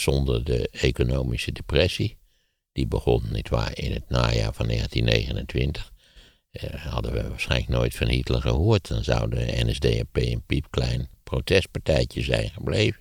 [0.00, 2.18] zonder de economische depressie.
[2.72, 5.92] Die begon nietwaar in het najaar van 1929.
[6.50, 8.88] Eh, hadden we waarschijnlijk nooit van Hitler gehoord.
[8.88, 13.00] Dan zou de NSDAP een piepklein protestpartijtje zijn gebleven.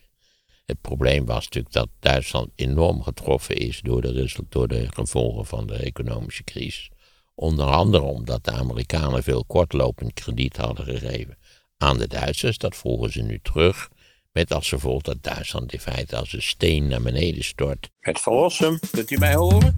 [0.65, 5.67] Het probleem was natuurlijk dat Duitsland enorm getroffen is door de, door de gevolgen van
[5.67, 6.89] de economische crisis.
[7.35, 11.37] Onder andere omdat de Amerikanen veel kortlopend krediet hadden gegeven
[11.77, 12.57] aan de Duitsers.
[12.57, 13.89] Dat vroegen ze nu terug.
[14.39, 17.89] Met als gevolg dat Duitsland in feite als een steen naar beneden stort.
[17.99, 19.75] Het verlossen, kunt u mij horen?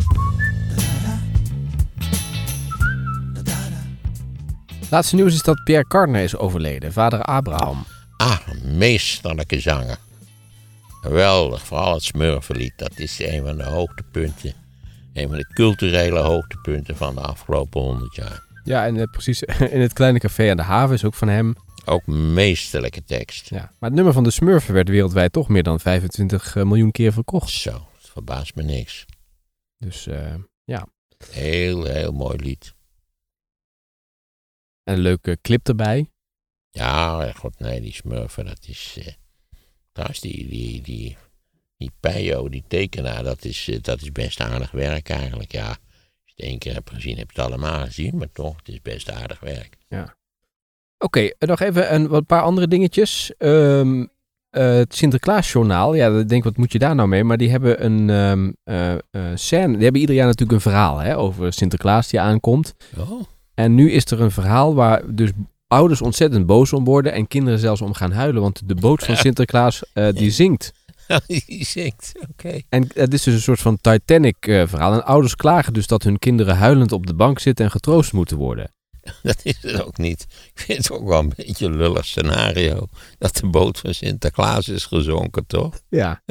[4.90, 7.86] Laatste nieuws is dat Pierre Cardin is overleden, vader Abraham.
[8.18, 9.98] Ah, een meesterlijke zanger.
[11.02, 12.74] Geweldig, vooral het Smurfenlied.
[12.76, 14.54] Dat is een van de hoogtepunten.
[15.14, 18.44] Een van de culturele hoogtepunten van de afgelopen honderd jaar.
[18.64, 19.44] Ja, en eh, precies
[19.76, 21.56] in het kleine café aan de haven is ook van hem.
[21.92, 23.50] Ook meesterlijke tekst.
[23.50, 26.92] Ja, maar het nummer van de Smurfen werd wereldwijd toch meer dan 25 eh, miljoen
[26.92, 27.50] keer verkocht.
[27.50, 29.06] Zo, het verbaast me niks.
[29.78, 30.88] Dus eh, ja.
[31.32, 32.74] Heel, heel mooi lied.
[34.84, 36.10] En een leuke clip erbij.
[36.70, 38.98] Ja, god nee, die Smurfen, dat is...
[39.00, 39.14] eh
[39.92, 41.18] trouwens, die, die, die,
[41.78, 45.52] die Peyo, die tekenaar, dat is, dat is best aardig werk eigenlijk.
[45.52, 45.78] Ja, als
[46.24, 48.18] je het één keer hebt gezien, heb je het allemaal gezien.
[48.18, 49.78] Maar toch, het is best aardig werk.
[49.88, 50.20] Ja.
[51.04, 53.34] Oké, eh, nog even een wat paar andere dingetjes.
[53.38, 54.06] Ehm,
[54.50, 57.24] eh, het Sinterklaasjournaal, ja, ik denk wat moet je daar nou mee?
[57.24, 58.52] Maar die hebben een ehm,
[59.12, 62.74] eh, scène, die hebben ieder jaar natuurlijk een verhaal hè, over Sinterklaas die aankomt.
[62.98, 63.22] Oh,
[63.54, 65.32] En nu is er een verhaal waar dus
[65.68, 69.18] ouders ontzettend boos om worden en kinderen zelfs om gaan huilen, want de boot van
[69.18, 69.84] Sinterklaas
[70.14, 70.72] die zinkt.
[71.28, 72.62] die zingt, oké.
[72.70, 74.94] En het is dus een soort van Titanic-verhaal.
[74.94, 78.38] en ouders klagen dus dat hun kinderen huilend op de bank zitten en getroost moeten
[78.38, 78.72] worden.
[79.24, 80.28] Dat is het ook niet.
[80.54, 82.88] Ik vind het ook wel een beetje een lullig scenario.
[83.18, 85.80] Dat de boot van Sinterklaas is gezonken, toch?
[85.90, 86.22] Ja.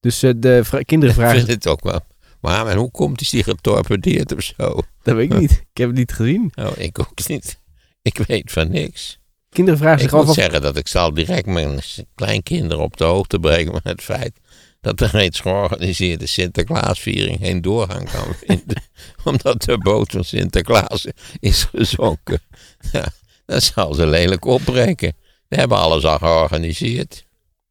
[0.00, 1.36] Dus eh, de vra- kinderen Ik vragen...
[1.38, 2.00] vind het ook wel.
[2.40, 4.80] Maar en hoe komt is die getorpedeerd of zo?
[5.02, 5.50] Dat weet ik niet.
[5.50, 6.50] Ik heb het niet gezien.
[6.54, 7.58] Nou, ik ook niet.
[8.02, 9.18] Ik weet van niks.
[9.48, 10.34] Kinderen vragen Ik zich moet af of...
[10.34, 11.80] zeggen dat ik zal direct mijn
[12.14, 14.32] kleinkinderen op de hoogte brengen van het feit
[14.80, 18.82] dat de reeds georganiseerde Sinterklaasviering geen doorgang kan vinden.
[19.24, 21.06] omdat de boot van Sinterklaas
[21.40, 22.40] is gezonken.
[22.92, 23.08] Ja,
[23.46, 25.16] dat zal ze lelijk opbreken.
[25.48, 27.24] We hebben alles al georganiseerd.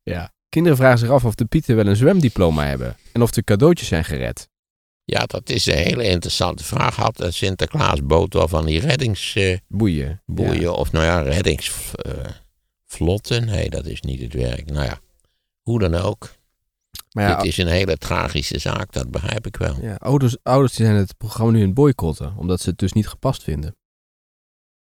[0.03, 0.33] Ja.
[0.49, 2.97] Kinderen vragen zich af of de pieten wel een zwemdiploma hebben.
[3.11, 4.49] En of de cadeautjes zijn gered.
[5.03, 6.95] Ja, dat is een hele interessante vraag.
[6.95, 10.21] Had de Sinterklaasboot wel van die reddingsboeien?
[10.25, 10.61] Boeien.
[10.61, 10.71] Ja.
[10.71, 13.45] Of nou ja, reddingsvlotten?
[13.45, 14.71] nee, dat is niet het werk.
[14.71, 14.99] Nou ja,
[15.61, 16.37] hoe dan ook.
[17.11, 19.77] Maar ja, Dit is een hele tragische zaak, dat begrijp ik wel.
[19.81, 22.33] ja, ouders, ouders die zijn het programma nu in boycotten.
[22.37, 23.75] Omdat ze het dus niet gepast vinden.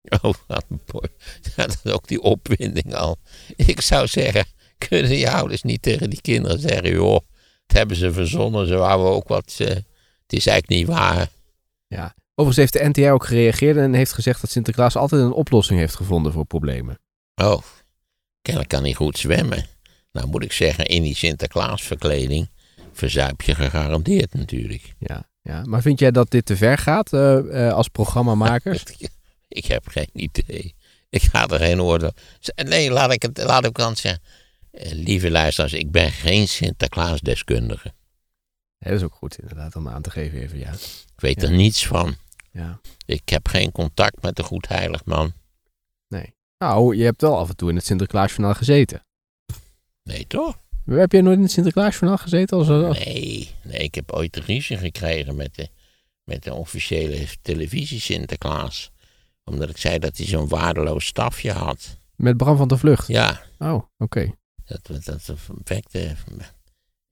[0.22, 1.08] Oh, wat mooi.
[1.56, 3.16] Ja, dat is ook die opwinding al.
[3.56, 4.44] Ik zou zeggen,
[4.88, 6.90] kunnen die ouders niet tegen die kinderen zeggen...
[6.90, 7.18] joh,
[7.66, 9.56] het hebben ze verzonnen, ze wouden ook wat...
[9.58, 11.28] eh, het is eigenlijk niet waar.
[11.86, 12.14] Ja.
[12.34, 15.94] Overigens heeft de NTR ook gereageerd en heeft gezegd dat Sinterklaas altijd een oplossing heeft
[15.96, 16.98] gevonden voor problemen.
[17.34, 17.62] Oh,
[18.42, 19.66] kennelijk kan hij goed zwemmen.
[20.12, 22.50] Nou moet ik zeggen, in die Sinterklaasverkleding...
[22.92, 24.94] verzuip je gegarandeerd natuurlijk.
[24.98, 25.28] Ja.
[25.42, 25.62] Ja.
[25.64, 28.82] Maar vind jij dat dit te ver gaat eh, eh, als programmamakers?
[29.48, 30.74] Ik heb geen idee.
[31.10, 32.12] Ik ga er geen oordeel.
[32.64, 34.22] Nee, laat ik het laat ik dan zeggen.
[34.70, 37.92] Eh, lieve luisteraars, ik ben geen Sinterklaasdeskundige.
[38.78, 40.72] Ja, dat is ook goed inderdaad om aan te geven even, ja.
[40.72, 41.48] Ik weet Ja.
[41.48, 42.16] er niets van.
[42.52, 42.80] ja.
[43.06, 45.32] Ik heb geen contact met de goedheilig man.
[46.08, 46.34] Nee.
[46.58, 49.02] Nou, je hebt wel af en toe in het Sinterklaasjournaal gezeten.
[50.08, 50.58] Nee, toch?
[50.84, 52.58] Heb jij nooit in het Sinterklaasjournaal gezeten?
[52.58, 53.04] Als, als...
[53.04, 55.68] Nee, nee ik heb ooit een ruzie gekregen met de,
[56.24, 58.90] met de officiële televisie Sinterklaas.
[59.44, 61.98] Omdat ik zei dat hij zo'n waardeloos stafje had.
[62.16, 63.06] Met Bram van der Vlucht?
[63.06, 64.34] Ja, Oh, oké.
[64.64, 65.30] dat, dat, dat
[65.64, 66.16] wekte,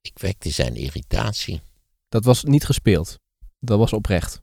[0.01, 1.61] ik wekte zijn irritatie.
[2.09, 3.19] Dat was niet gespeeld.
[3.59, 4.41] Dat was oprecht.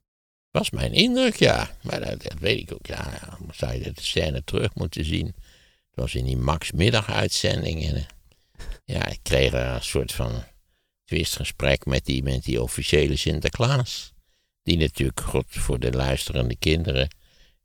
[0.51, 1.71] was mijn indruk, ja.
[1.83, 3.39] Maar dat, dat weet ik ook, ja.
[3.53, 5.27] Zou je de scène terug moeten zien.
[5.27, 7.85] Het was in die Max middaguitzending.
[7.85, 8.03] En, eh,
[8.85, 10.43] ja, ik kreeg er een soort van
[11.05, 14.13] twistgesprek met die, met die officiële Sinterklaas.
[14.63, 17.09] Die natuurlijk, god, voor de luisterende kinderen,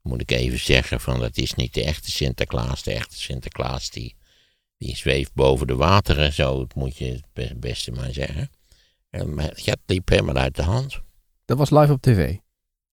[0.01, 2.83] moet ik even zeggen, van dat is niet de echte Sinterklaas.
[2.83, 4.15] De echte Sinterklaas, die,
[4.77, 8.49] die zweeft boven de wateren, zo moet je het be- beste maar zeggen.
[9.09, 11.01] En, maar ja, het liep helemaal uit de hand.
[11.45, 12.35] Dat was live op tv.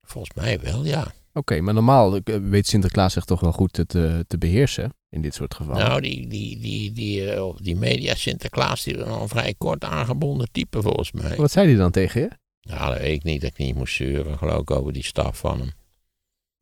[0.02, 1.14] Volgens mij wel, ja.
[1.32, 5.34] Oké, maar normaal eh, weet Sinterklaas zich toch wel goed te, te beheersen in dit
[5.34, 5.86] soort gevallen.
[5.86, 9.84] Nou, die, die, die, die, eh, die media Sinterklaas, die was al een vrij kort
[9.84, 11.36] aangebonden type volgens mij.
[11.36, 12.30] Wat zei hij dan tegen je?
[12.60, 15.38] Nou, dat weet ik niet, dat ik niet moest zeuren, geloof ik, over die staf
[15.38, 15.70] van hem.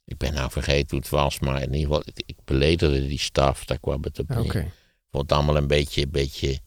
[0.05, 3.19] Ik ben nou vergeten hoe het was, maar in ieder geval, ik, ik beledigde die
[3.19, 4.57] staf, daar kwam het op neer.
[4.57, 4.73] Ik
[5.11, 6.59] vond het allemaal een beetje, beetje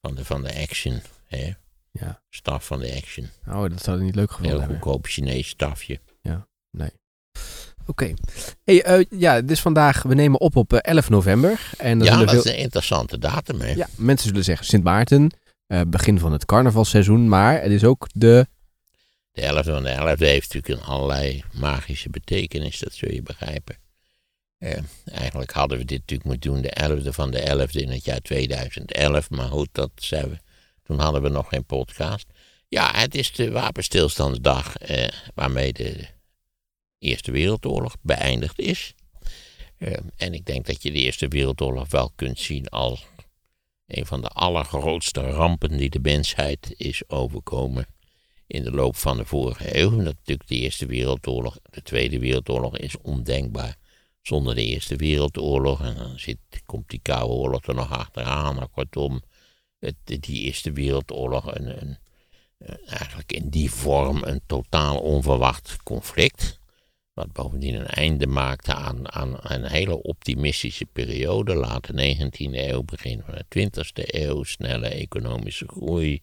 [0.00, 1.52] van, de, van de action, hè.
[1.92, 2.22] Ja.
[2.30, 3.28] Staf van de Action.
[3.46, 4.80] Oh, dat zou niet leuk gevonden Heel hebben.
[4.80, 6.00] goedkoop Chinees stafje.
[7.88, 8.14] Oké.
[8.64, 11.70] Hey, eh, ja, dus vandaag, we nemen op op eh, 11 november.
[11.78, 13.72] En Ja, dat veel, is een interessante datum, hè?
[13.72, 15.30] ja, mensen zullen zeggen Sint Maarten,
[15.66, 17.28] eh, begin van het carnavalseizoen.
[17.28, 18.46] Maar het is ook de,
[19.32, 23.76] De 11e van de 11e heeft natuurlijk een allerlei magische betekenis, dat zul je begrijpen.
[24.58, 28.04] Eh, eigenlijk hadden we dit natuurlijk moeten doen, de 11e van de 11e in het
[28.04, 29.30] jaar 2011.
[29.30, 30.38] Maar goed, dat zijn we.
[30.82, 32.26] Toen hadden we nog geen podcast.
[32.68, 36.06] Ja, het is de wapenstilstandsdag eh, waarmee de
[36.98, 38.94] Eerste Wereldoorlog beëindigd is.
[39.78, 43.06] Eh, en ik denk dat je de Eerste Wereldoorlog wel kunt zien als
[43.86, 47.86] een van de allergrootste rampen die de mensheid is overkomen
[48.46, 49.90] in de loop van de vorige eeuw.
[49.90, 53.76] Natuurlijk de Eerste Wereldoorlog, de Tweede Wereldoorlog is ondenkbaar
[54.22, 55.80] zonder de Eerste Wereldoorlog.
[55.80, 58.54] En dan zit, komt die Koude Oorlog er nog achteraan.
[58.54, 59.22] Maar kortom,
[59.78, 61.98] het, die Eerste Wereldoorlog, een, een,
[62.86, 66.60] eigenlijk in die vorm een totaal onverwacht conflict.
[67.18, 71.54] Wat bovendien een einde maakte aan, aan een hele optimistische periode.
[71.54, 74.42] Late 19e eeuw, begin van de 20e eeuw.
[74.42, 76.22] Snelle economische groei.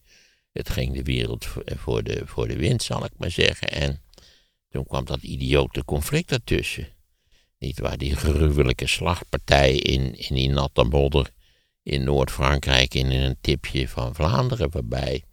[0.52, 1.46] Het ging de wereld
[1.76, 3.72] voor- de, voor de wind, zal ik maar zeggen.
[3.72, 4.02] En
[4.70, 6.88] toen kwam dat idiote conflict ertussen.
[7.60, 11.30] Niet waar die gruwelijke slagpartij in, in die natte modder
[11.84, 15.24] in Noord-Frankrijk in een tipje van Vlaanderen, waarbij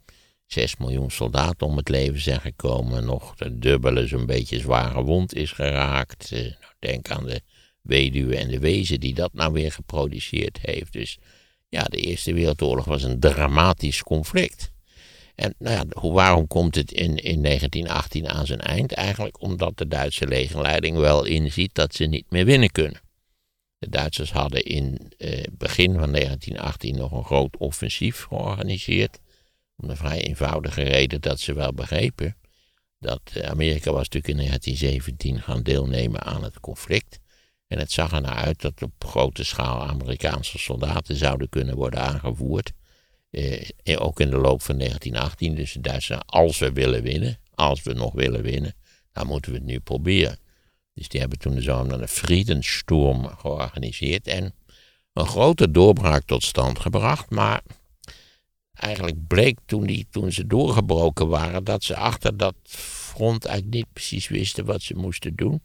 [0.53, 5.35] 6 miljoen soldaten om het leven zijn gekomen, nog de dubbele zo'n beetje zware wond
[5.35, 6.31] is geraakt.
[6.31, 7.41] Eh, nou, denk aan de
[7.81, 10.93] weduwe en de wezen die dat nou weer geproduceerd heeft.
[10.93, 11.17] Dus
[11.69, 14.71] ja, de Eerste Wereldoorlog was een dramatisch conflict.
[15.35, 18.91] En nou ja, hoe, waarom komt het in, in 1918 aan zijn eind?
[18.91, 23.01] Eigenlijk omdat de Duitse legerleiding wel inziet dat ze niet meer winnen kunnen.
[23.77, 29.19] De Duitsers hadden in eh, begin van 1918 nog een groot offensief georganiseerd.
[29.75, 32.35] Om de vrij eenvoudige reden dat ze wel begrepen
[33.03, 37.19] dat eh, Amerika was natuurlijk in 1917 gaan deelnemen aan het conflict.
[37.67, 41.99] En het zag er naar uit dat op grote schaal Amerikaanse soldaten zouden kunnen worden
[41.99, 42.71] aangevoerd.
[43.29, 45.55] Eh, ook in de loop van 1918.
[45.55, 48.75] Dus de Duitsers, als we willen winnen, als we nog willen winnen,
[49.11, 50.37] dan moeten we het nu proberen.
[50.93, 54.53] Dus die hebben toen de zogenaamde Friedensturm georganiseerd en
[55.13, 57.29] een grote doorbraak tot stand gebracht.
[57.29, 57.61] Maar
[58.73, 63.93] eigenlijk bleek toen, die, toen ze doorgebroken waren dat ze achter dat front eigenlijk niet
[63.93, 65.61] precies wisten wat ze moesten doen.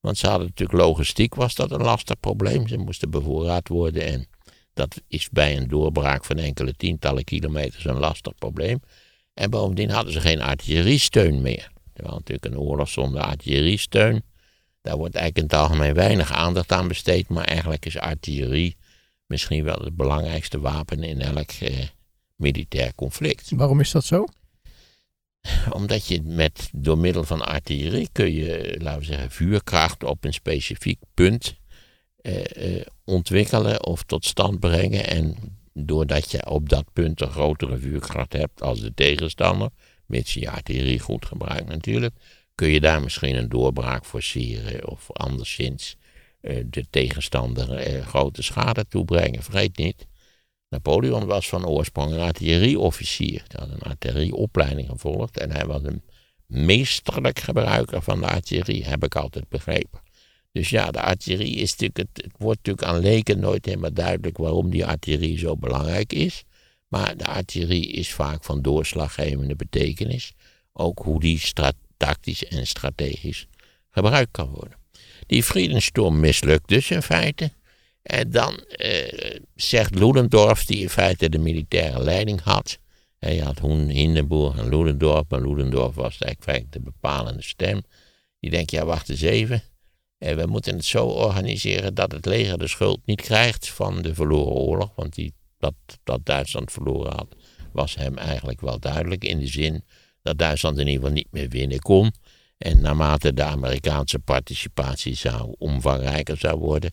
[0.00, 2.68] Want ze hadden natuurlijk logistiek, was dat een lastig probleem.
[2.68, 4.28] Ze moesten bevoorraad worden en
[4.74, 8.80] dat is bij een doorbraak van enkele tientallen kilometers een lastig probleem.
[9.34, 11.70] En bovendien hadden ze geen artilleriesteun meer.
[11.92, 14.22] Terwijl natuurlijk een oorlog zonder artilleriesteun,
[14.82, 17.28] daar wordt eigenlijk in het algemeen weinig aandacht aan besteed.
[17.28, 18.76] Maar eigenlijk is artillerie
[19.26, 21.86] misschien wel het belangrijkste wapen in elk eh,
[22.40, 23.50] militair conflict.
[23.50, 24.24] waarom is dat zo?
[25.70, 30.32] Omdat je met, door middel van artillerie kun je, laten we zeggen, vuurkracht op een
[30.32, 31.56] specifiek punt
[32.16, 35.06] eh, eh, ontwikkelen of tot stand brengen.
[35.06, 35.36] En
[35.72, 39.68] doordat je op dat punt een grotere vuurkracht hebt als de tegenstander,
[40.06, 42.14] mits je artillerie goed gebruikt natuurlijk,
[42.54, 45.96] kun je daar misschien een doorbraak forceren of anderszins
[46.40, 49.42] eh, de tegenstander eh, grote schade toebrengen.
[49.42, 50.06] Vergeet niet,
[50.70, 53.42] Napoleon was van oorsprong een artillerieofficier.
[53.46, 56.02] Hij had een artillerieopleiding gevolgd en hij was een
[56.46, 60.00] meesterlijk gebruiker van de artillerie, heb ik altijd begrepen.
[60.52, 64.36] Dus ja, de artillerie is natuurlijk, het, het wordt natuurlijk aan leken nooit helemaal duidelijk
[64.36, 66.44] waarom die artillerie zo belangrijk is.
[66.88, 70.32] Maar de artillerie is vaak van doorslaggevende betekenis.
[70.72, 71.42] Ook hoe die
[71.96, 73.46] tactisch en strategisch
[73.90, 74.78] gebruikt kan worden.
[75.26, 77.52] Die Friedensturm mislukt dus in feite.
[78.02, 82.78] En dan eh, zegt Ludendorff, die in feite de militaire leiding had.
[83.18, 87.82] Hij had Hoen, Hindenburg en Ludendorff, maar Ludendorff was eigenlijk de bepalende stem.
[88.40, 89.62] Die denkt, ja wacht eens even.
[90.18, 94.14] Eh, we moeten het zo organiseren dat het leger de schuld niet krijgt van de
[94.14, 94.92] verloren oorlog.
[94.94, 97.36] Want die, dat, dat Duitsland verloren had,
[97.72, 99.24] was hem eigenlijk wel duidelijk.
[99.24, 99.84] In de zin
[100.22, 102.12] dat Duitsland in ieder geval niet meer winnen kon.
[102.58, 106.92] En naarmate de Amerikaanse participatie zou omvangrijker zou worden,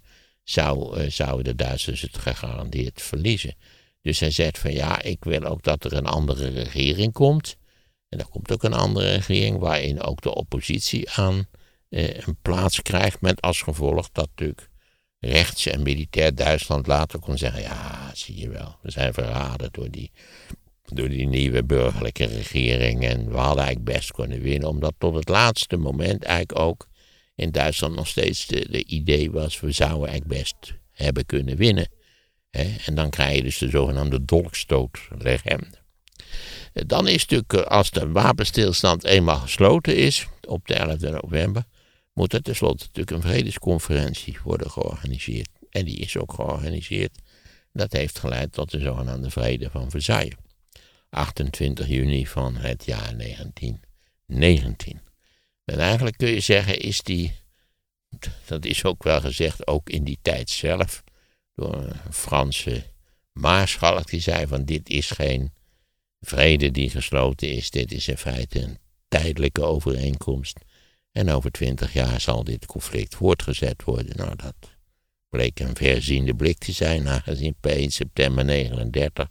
[0.50, 3.56] zou, uh, zouden de Duitsers het gegarandeerd verliezen.
[4.02, 7.58] Dus hij zegt van ja, ik wil ook dat er een andere regering komt.
[8.10, 11.48] En er komt ook een andere regering waarin ook de oppositie aan
[11.90, 13.22] uh, een plaats krijgt.
[13.22, 14.70] Met als gevolg dat natuurlijk
[15.20, 19.92] rechts en militair Duitsland later kon zeggen: ja, zie je wel, we zijn verraden door
[19.92, 20.12] die,
[20.84, 23.04] door die nieuwe burgerlijke regering.
[23.04, 26.88] En we hadden eigenlijk best kunnen winnen, omdat tot het laatste moment eigenlijk ook
[27.38, 31.90] in Duitsland nog steeds de, de idee was: we zouden eigenlijk best hebben kunnen winnen.
[32.86, 35.86] En dan krijg je dus de zogenaamde dolkstootlegende.
[36.74, 41.64] Dan is natuurlijk, als de wapenstilstand eenmaal gesloten is, op de 11 november,
[42.14, 45.50] moet er tenslotte natuurlijk een vredesconferentie worden georganiseerd.
[45.70, 47.20] En die is ook georganiseerd.
[47.74, 50.36] Dat heeft geleid tot de zogenaamde Vrede van Versailles.
[51.10, 55.07] 28 juni van het jaar 1919.
[55.68, 57.36] En eigenlijk kun je zeggen, is die,
[58.46, 61.04] dat is ook wel gezegd, ook in die tijd zelf,
[61.56, 62.84] door een Franse
[63.32, 65.52] maarschalk die zei van dit is geen
[66.20, 70.60] vrede die gesloten is, dit is in feite een tijdelijke overeenkomst.
[71.12, 74.18] En over twintig jaar zal dit conflict voortgezet worden.
[74.18, 74.56] Nou, dat
[75.30, 79.28] bleek een verziende blik te zijn, aangezien per 1 september 39,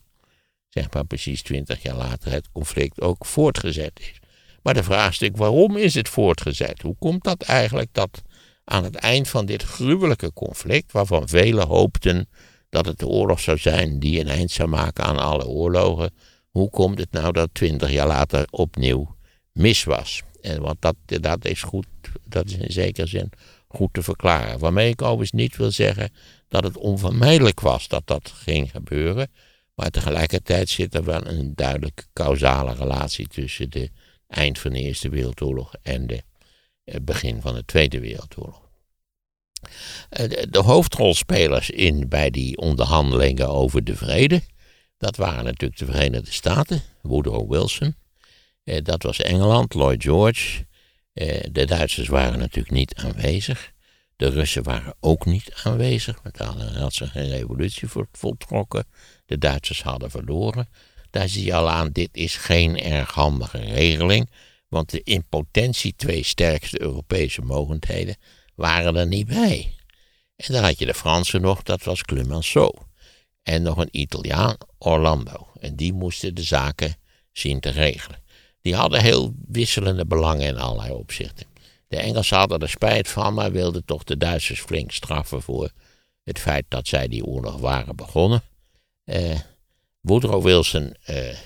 [0.69, 4.19] zeg maar precies twintig jaar later, het conflict ook voortgezet is.
[4.66, 6.82] Maar de vraag is natuurlijk, waarom is het voortgezet?
[6.82, 8.23] Hoe komt dat eigenlijk dat
[8.64, 12.28] aan het eind van dit gruwelijke conflict, waarvan velen hoopten
[12.68, 16.14] dat het de oorlog zou zijn die een eind zou maken aan alle oorlogen,
[16.50, 19.16] hoe komt het nou dat twintig jaar later opnieuw
[19.52, 20.23] mis was?
[20.40, 21.87] En want dat, dat is goed,
[22.25, 23.30] dat is in zekere zin
[23.68, 24.58] goed te verklaren.
[24.58, 26.11] Waarmee ik overigens niet wil zeggen
[26.49, 29.30] dat het onvermijdelijk was dat dat ging gebeuren.
[29.75, 33.90] Maar tegelijkertijd zit er wel een duidelijke causale relatie tussen de
[34.26, 36.23] eind van de Eerste Wereldoorlog en de
[36.87, 38.68] eh, begin van de Tweede Wereldoorlog.
[40.09, 44.42] Eh, de hoofdrolspelers in, bij die onderhandelingen over de vrede,
[44.97, 47.97] dat waren natuurlijk de Verenigde Staten, Woodrow Wilson,
[48.64, 50.64] eh, dat was Engeland, Lloyd George.
[51.52, 53.73] de Duitsers waren natuurlijk niet aanwezig.
[54.16, 58.87] De Russen waren ook niet aanwezig, want daar had ze geen revolutie voltrokken.
[59.26, 60.68] De Duitsers hadden verloren.
[61.16, 64.30] Daar zie je al aan, dit is geen erg handige regeling,
[64.68, 68.16] want de in potentie twee sterkste Europese mogendheden
[68.54, 69.75] waren er niet bij.
[70.37, 72.75] En dan had je de Fransen nog, dat was Clemenceau.
[73.42, 75.49] En nog een Italiaan, Orlando.
[75.61, 76.96] En die moesten de zaken
[77.32, 78.23] zien te regelen.
[78.62, 81.46] Die hadden heel wisselende belangen in allerlei opzichten.
[81.88, 85.70] De Engelsen hadden er spijt van, maar wilden toch de Duitsers flink straffen voor
[86.25, 88.42] het feit dat zij die oorlog waren begonnen.
[89.04, 89.38] Eh,
[90.06, 91.36] Woodrow Wilson eh, eh,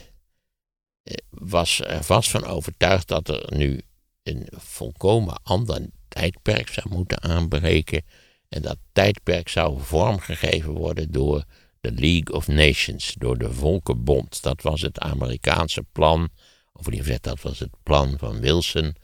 [1.30, 3.80] was er vast van overtuigd dat er nu
[4.22, 8.02] een volkomen ander tijdperk zou moeten aanbreken.
[8.48, 11.44] En dat tijdperk zou vormgegeven worden door
[11.80, 14.42] de League of Nations, door de Volkenbond.
[14.42, 16.28] Dat was het Amerikaanse plan,
[16.72, 18.94] of liever gezegd, dat was het plan van Wilson.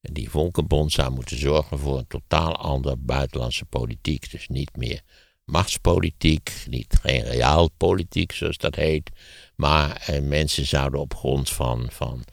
[0.00, 4.30] En die Volkenbond zou moeten zorgen voor een totaal ander buitenlandse politiek.
[4.30, 5.02] Dus niet meer
[5.46, 9.10] machtspolitiek, niet geen realpolitiek zoals dat heet.
[9.54, 12.24] Maar eh, mensen zouden op grond van, van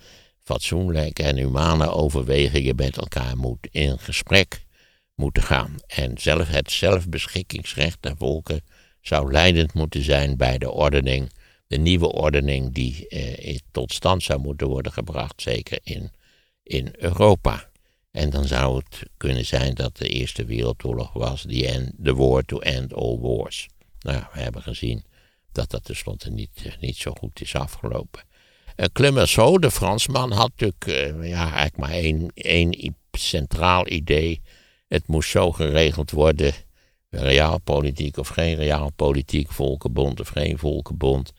[0.44, 4.66] fatsoenlijke en humane overwegingen met elkaar moet, in gesprek
[5.16, 5.76] moeten gaan.
[5.88, 8.62] En zelf, het zelfbeschikkingsrecht der volken
[9.02, 11.32] zou leidend moeten zijn bij de ordening,
[11.68, 16.12] de nieuwe ordening die eh, tot stand zou moeten worden gebracht, zeker in,
[16.64, 17.72] in Europa.
[18.14, 22.44] En dan zou het kunnen zijn dat de Eerste Wereldoorlog was, the, end, the war
[22.44, 23.68] to end all wars.
[24.00, 25.04] Nou, we hebben gezien
[25.52, 28.24] dat dat tenslotte niet, eh, niet zo goed is afgelopen.
[28.76, 34.42] Uh, Clemenceau, de Fransman, had natuurlijk uh, ja, eigenlijk maar één, één centraal idee.
[34.88, 36.54] Het moest zo geregeld worden,
[37.10, 41.32] realpolitiek of geen realpolitiek, volkenbond of geen volkenbond,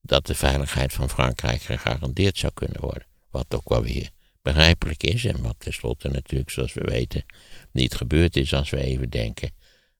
[0.00, 3.06] dat de veiligheid van Frankrijk gegarandeerd zou kunnen worden.
[3.30, 4.10] Wat ook wel weer
[4.46, 7.24] begrijpelijk is en wat tenslotte natuurlijk, zoals we weten,
[7.72, 9.50] niet gebeurd is als we even denken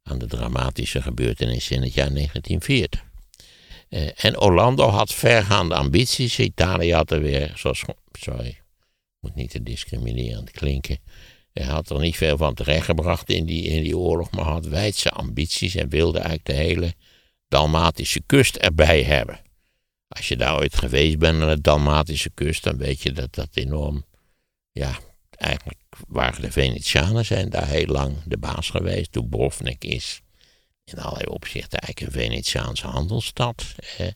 [0.03, 3.05] aan de dramatische gebeurtenissen in het jaar 1940.
[3.89, 6.39] Uh, en Orlando had vergaande ambities.
[6.39, 8.61] Italië had er weer, zoals, sorry,
[9.21, 10.99] moet niet te discriminerend klinken.
[11.53, 15.11] Hij had er niet veel van terechtgebracht in die, in die oorlog, maar had wijdse
[15.11, 16.95] ambities en wilde eigenlijk de hele
[17.49, 19.41] Dalmatische kust erbij hebben.
[20.09, 23.49] Als je daar ooit geweest bent aan de Dalmatische kust, dan weet je dat dat
[23.53, 24.05] enorm,
[24.77, 24.99] ja,
[25.31, 25.79] eigenlijk
[26.09, 29.13] waren de Venetianen zijn daar heel lang de baas geweest.
[29.13, 30.21] Dubrovnik is
[30.85, 33.65] in allerlei opzichten eigenlijk een Venetiaanse handelsstad.
[33.99, 34.07] Eh,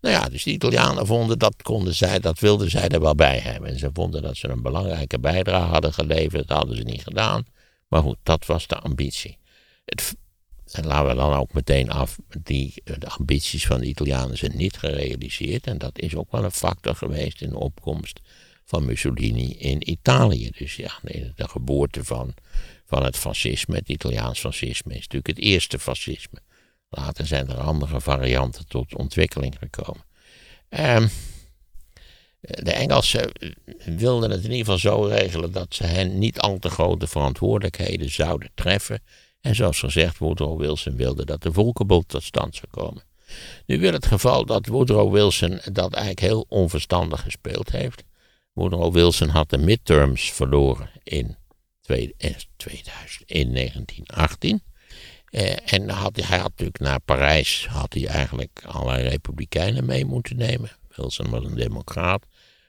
[0.00, 3.38] nou ja, dus de Italianen vonden dat konden zij, dat wilden zij er wel bij
[3.38, 3.70] hebben.
[3.70, 7.46] En ze vonden dat ze een belangrijke bijdrage hadden geleverd, dat hadden ze niet gedaan.
[7.88, 9.38] Maar goed, dat was de ambitie.
[9.84, 10.16] Het,
[10.72, 14.76] en laten we dan ook meteen af, die, de ambities van de Italianen zijn niet
[14.76, 15.66] gerealiseerd.
[15.66, 18.20] En dat is ook wel een factor geweest in de opkomst
[18.68, 20.50] van Mussolini in Italië.
[20.58, 22.34] Dus ja, de, de geboorte van
[22.88, 23.76] van het fascisme.
[23.76, 26.38] Het Italiaans fascisme is natuurlijk het eerste fascisme.
[26.88, 30.04] Later zijn er andere varianten tot ontwikkeling gekomen.
[30.68, 31.10] Um,
[32.40, 33.32] de Engelsen
[33.84, 38.10] wilden het in ieder geval zo regelen dat ze hen niet al te grote verantwoordelijkheden
[38.10, 39.02] zouden treffen.
[39.40, 43.02] En zoals gezegd, Woodrow Wilson wilde dat de Volkenbond tot stand zou komen.
[43.66, 48.04] Nu wil het geval dat Woodrow Wilson dat eigenlijk heel onverstandig gespeeld heeft.
[48.58, 51.36] Woodrow Wilson had de midterms verloren in,
[51.80, 52.50] 2000,
[53.26, 54.62] eh, in 1918.
[55.30, 60.36] Eh, en had, hij had natuurlijk naar Parijs had hij eigenlijk allerlei republikeinen mee moeten
[60.36, 60.70] nemen.
[60.96, 62.26] Wilson was een democraat.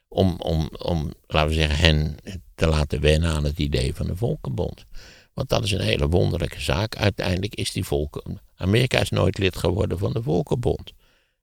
[0.08, 2.16] Om, om, om, laten we zeggen, hen
[2.56, 4.86] te laten wennen aan het idee van de Volkenbond.
[5.34, 6.96] Want dat is een hele wonderlijke zaak.
[6.96, 8.42] Uiteindelijk is die volken.
[8.56, 10.94] Amerika is nooit lid geworden van de Volkenbond.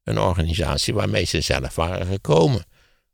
[0.02, 2.64] Een organisatie waarmee ze zelf waren gekomen.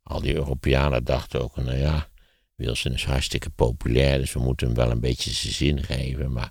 [0.03, 2.09] Al die Europeanen dachten ook, nou ja,
[2.55, 6.33] Wilson is hartstikke populair, dus we moeten hem wel een beetje zijn zin geven.
[6.33, 6.51] Maar...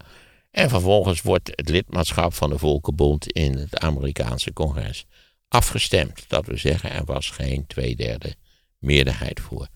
[0.52, 5.06] En vervolgens wordt het lidmaatschap van de Volkenbond in het Amerikaanse congres
[5.48, 6.26] afgestemd.
[6.28, 8.36] Dat we zeggen, er was geen tweederde
[8.80, 9.68] meerderheid voor.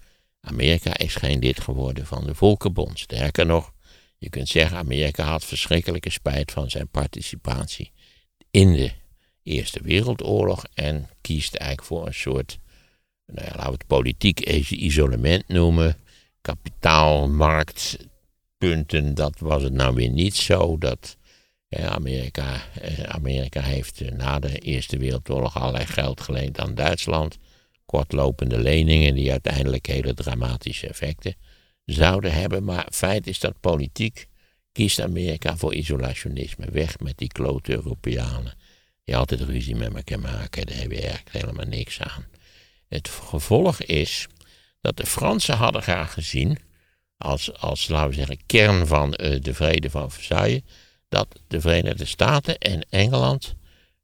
[0.41, 2.99] Amerika is geen lid geworden van de Volkenbond.
[2.99, 3.71] Sterker nog,
[4.17, 7.91] je kunt zeggen, Amerika had verschrikkelijke spijt van zijn participatie
[8.51, 8.91] in de
[9.43, 12.57] Eerste Wereldoorlog en kiest eigenlijk voor een soort,
[13.25, 14.39] nou ja, laten we het politiek
[14.69, 15.97] isolement noemen,
[16.41, 20.77] kapitaalmarktpunten, dat was het nou weer niet zo.
[20.77, 21.17] Dat
[21.83, 27.37] Amerika, eh, Amerika heeft eh, na de Eerste Wereldoorlog allerlei geld geleend aan Duitsland,
[27.85, 31.35] kortlopende leningen die uiteindelijk hele dramatische effecten
[31.85, 32.63] zouden hebben.
[32.63, 34.27] Maar feit is dat politiek
[34.71, 36.71] kiest Amerika voor isolationisme.
[36.71, 38.53] Weg met die klote Europeanen.
[39.03, 40.65] Die altijd ruzie met elkaar maken.
[40.65, 42.25] Daar heb je eigenlijk helemaal niks aan.
[42.95, 44.27] Het gevolg is
[44.81, 46.57] dat de Fransen hadden graag gezien,
[47.17, 50.61] als, als laten we zeggen, kern van uh, de vrede van Versailles,
[51.09, 53.55] dat de Verenigde Staten en Engeland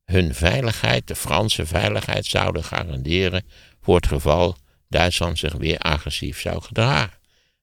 [0.05, 3.45] hun veiligheid, de Franse veiligheid, zouden garanderen
[3.81, 4.57] voor het geval
[4.89, 7.17] Duitsland zich weer agressief zou gedragen.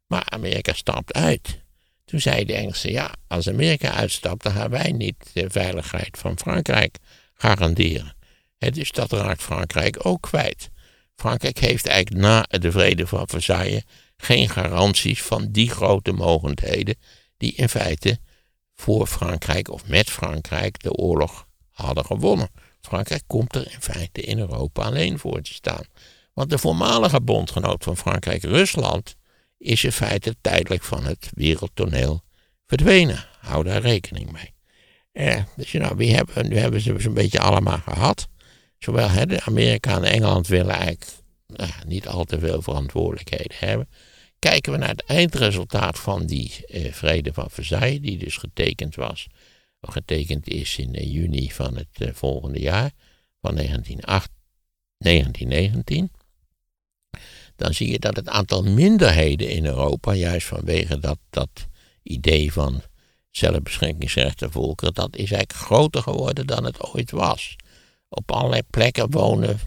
[0.06, 1.62] Maar Amerika stapt uit.
[2.04, 6.38] Toen zeiden de Engelsen, ja, als Amerika uitstapt, dan gaan wij niet de veiligheid van
[6.38, 6.96] Frankrijk
[7.34, 8.16] garanderen.
[8.58, 10.70] dus dat raakt Frankrijk ook kwijt.
[11.18, 13.82] Frankrijk heeft eigenlijk na de vrede van Versailles
[14.16, 16.96] geen garanties van die grote mogendheden
[17.36, 18.18] die in feite
[18.74, 22.48] voor Frankrijk of met Frankrijk de oorlog hadden gewonnen.
[22.80, 25.84] Frankrijk komt er in feite in Europa alleen voor te staan.
[26.34, 29.16] Want de voormalige bondgenoot van Frankrijk, Rusland,
[29.58, 32.22] is in feite tijdelijk van het wereldtoneel
[32.66, 33.24] verdwenen.
[33.40, 34.54] Hou daar rekening mee.
[35.12, 38.28] Eh, dus nou, wie hebben, nu hebben ze een beetje allemaal gehad.
[38.78, 41.10] Zowel hè, de Amerikanen en Engeland willen eigenlijk
[41.46, 43.88] nou, niet al te veel verantwoordelijkheden hebben.
[44.38, 49.26] Kijken we naar het eindresultaat van die eh, vrede van Versailles, die dus getekend was,
[49.80, 52.90] of getekend is in eh, juni van het eh, volgende jaar,
[53.40, 54.30] van 1908,
[54.98, 56.10] 1919
[57.58, 61.50] dan zie je dat het aantal minderheden in Europa, juist vanwege dat, dat
[62.02, 62.82] idee van
[63.30, 67.56] zelfbeschikkingsrecht volkeren, dat is eigenlijk groter geworden dan het ooit was.
[68.08, 69.60] Op allerlei plekken wonen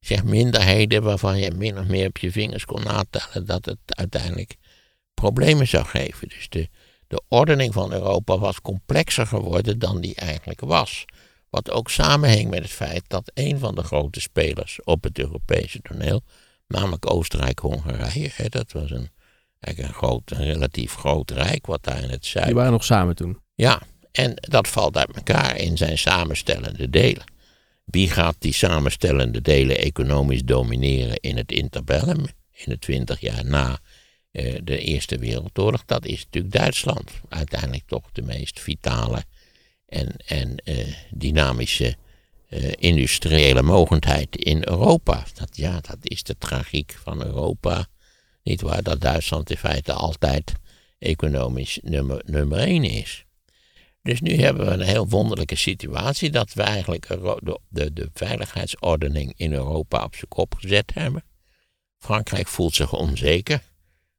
[0.00, 4.56] zeg, minderheden waarvan je min of meer op je vingers kon natellen dat het uiteindelijk
[5.14, 6.28] problemen zou geven.
[6.28, 6.68] Dus de,
[7.06, 11.04] de ordening van Europa was complexer geworden dan die eigenlijk was.
[11.50, 15.80] Wat ook samenhing met het feit dat een van de grote spelers op het Europese
[15.80, 16.22] toneel,
[16.66, 18.48] namelijk Oostenrijk-Hongarije.
[18.48, 19.10] Dat was een,
[19.60, 22.52] eigenlijk een, groot, een relatief groot rijk wat daar in het zuiden.
[22.52, 23.38] Die waren nog samen toen.
[23.54, 27.24] Ja, en dat valt uit elkaar in zijn samenstellende delen.
[27.84, 33.78] Wie gaat die samenstellende delen economisch domineren in het interbellum, in de twintig jaar na
[34.30, 35.84] eh, de Eerste Wereldoorlog?
[35.84, 37.10] Dat is natuurlijk Duitsland.
[37.28, 39.24] Uiteindelijk toch de meest vitale
[39.86, 41.96] en, en eh, dynamische
[42.48, 45.24] uh, industriële mogendheid in Europa.
[45.34, 47.86] Dat, ja, dat is de tragiek van Europa.
[48.42, 50.52] Niet waar dat Duitsland in feite altijd
[50.98, 53.24] economisch nummer, nummer één is.
[54.04, 59.32] Dus nu hebben we een heel wonderlijke situatie dat we eigenlijk de, de, de veiligheidsordening
[59.36, 61.24] in Europa op zijn kop gezet hebben.
[61.98, 63.62] Frankrijk voelt zich onzeker.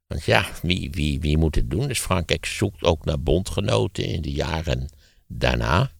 [0.06, 1.88] Want ja, wie, wie, wie moet het doen?
[1.88, 4.88] Dus Frankrijk zoekt ook naar bondgenoten in de jaren
[5.26, 5.90] daarna.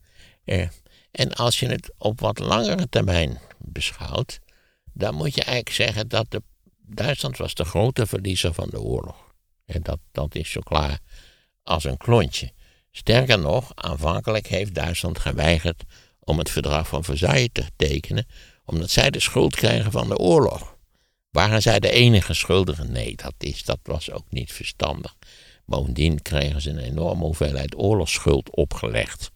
[0.44, 0.68] Eh,
[1.10, 4.40] en als je het op wat langere termijn beschouwt,
[4.92, 6.40] dan moet je eigenlijk zeggen dat
[6.76, 9.34] Duitsland was de grote verliezer van de oorlog.
[9.64, 10.98] En dat, dat is zo klaar
[11.62, 12.54] als een klontje.
[12.96, 15.82] Sterker nog, aanvankelijk heeft Duitsland geweigerd
[16.20, 18.26] om het verdrag van Versailles te tekenen,
[18.64, 20.76] omdat zij de schuld krijgen van de oorlog.
[21.30, 22.92] Waren zij de enige schuldigen?
[22.92, 25.14] Nee, dat, is, dat was ook niet verstandig.
[25.66, 29.30] Bovendien kregen ze een enorme hoeveelheid oorlogsschuld opgelegd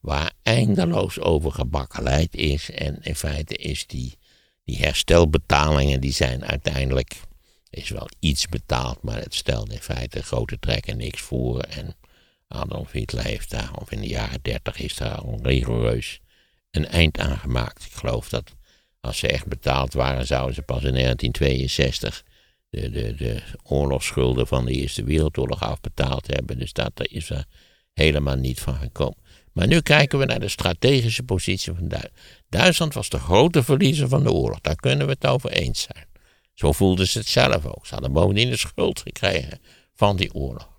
[0.00, 2.70] waar eindeloos over gebakkeleid is.
[2.70, 4.18] En in feite is die,
[4.64, 7.20] die herstelbetalingen, die zijn uiteindelijk,
[7.70, 11.60] is wel iets betaald, maar het stelt in feite grote trekken niks voor.
[11.60, 11.96] En
[12.54, 16.20] Adolf Hitler heeft daar, of in de jaren dertig is daar rigoureus
[16.70, 17.84] een eind aan gemaakt.
[17.84, 18.54] Ik geloof dat
[19.00, 22.24] als ze echt betaald waren, zouden ze pas in 1962
[22.70, 26.58] de, de, de oorlogsschulden van de Eerste Wereldoorlog afbetaald hebben.
[26.58, 27.44] Dus dat is er
[27.92, 29.22] helemaal niet van gekomen.
[29.52, 32.18] Maar nu kijken we naar de strategische positie van Duitsland.
[32.48, 34.60] Duitsland was de grote verliezer van de oorlog.
[34.60, 36.06] Daar kunnen we het over eens zijn.
[36.54, 37.86] Zo voelden ze het zelf ook.
[37.86, 39.60] Ze hadden bovendien de schuld gekregen
[39.94, 40.73] van die oorlog.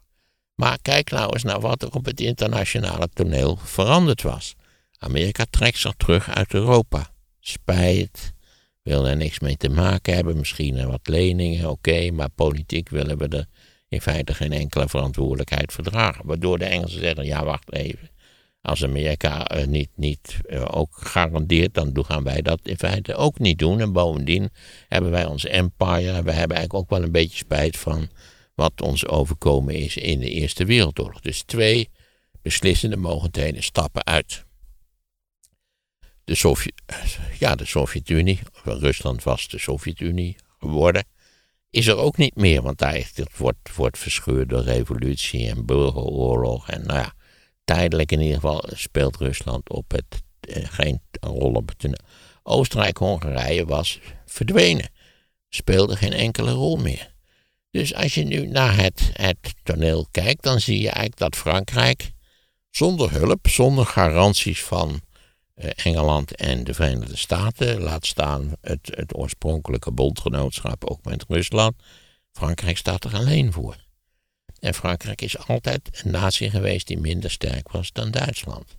[0.55, 4.55] Maar kijk nou eens naar wat er op het internationale toneel veranderd was.
[4.97, 7.09] Amerika trekt zich terug uit Europa.
[7.39, 8.33] Spijt,
[8.81, 10.37] wil er niks mee te maken hebben.
[10.37, 13.45] Misschien wat leningen, oké, maar politiek willen we er
[13.89, 16.25] in feite geen enkele verantwoordelijkheid verdragen.
[16.25, 18.09] Waardoor de Engelsen zeggen: ja, wacht even.
[18.61, 23.39] Als Amerika uh, niet, niet uh, ook garandeert, dan gaan wij dat in feite ook
[23.39, 23.79] niet doen.
[23.79, 24.49] En bovendien
[24.87, 28.09] hebben wij ons empire, we hebben eigenlijk ook wel een beetje spijt van
[28.55, 31.21] wat ons overkomen is in de Eerste Wereldoorlog.
[31.21, 31.89] Dus twee
[32.41, 34.45] beslissende mogendheden stappen uit.
[36.23, 36.73] De, Sovjet,
[37.39, 41.05] ja, de Sovjet-Unie, Rusland was de Sovjet-Unie geworden,
[41.69, 42.61] is er ook niet meer.
[42.61, 46.69] Want daar wordt, wordt verscheurd door revolutie en burgeroorlog.
[46.69, 47.13] En nou ja,
[47.63, 52.05] tijdelijk in ieder geval speelt Rusland op het, eh, geen rol op het toneel.
[52.43, 54.89] Oostenrijk-Hongarije was verdwenen.
[55.49, 57.14] Speelde geen enkele rol meer.
[57.75, 62.11] Dus als je nu naar het, het toneel kijkt, dan zie je eigenlijk dat Frankrijk
[62.69, 65.01] zonder hulp, zonder garanties van
[65.53, 71.75] eh, Engeland en de Verenigde Staten, laat staan het, het oorspronkelijke bondgenootschap ook met Rusland,
[72.31, 73.75] Frankrijk staat er alleen voor.
[74.59, 78.77] En Frankrijk is altijd een natie geweest die minder sterk was dan Duitsland.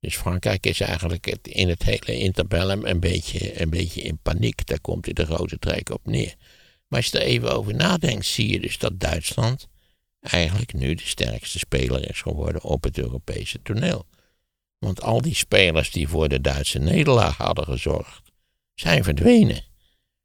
[0.00, 4.66] Dus Frankrijk is eigenlijk in het hele interbellum een beetje, een beetje in paniek.
[4.66, 6.34] Daar komt hij de grote trek op neer.
[6.88, 9.68] Maar als je er even over nadenkt, zie je dus dat Duitsland
[10.20, 14.06] eigenlijk nu de sterkste speler is geworden op het Europese toneel.
[14.78, 18.22] Want al die spelers die voor de Duitse nederlaag hadden gezorgd,
[18.74, 19.64] zijn verdwenen.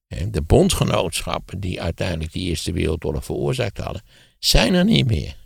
[0.08, 4.04] De bondgenootschappen die uiteindelijk die Eerste Wereldoorlog veroorzaakt hadden,
[4.40, 5.38] zijn er niet meer.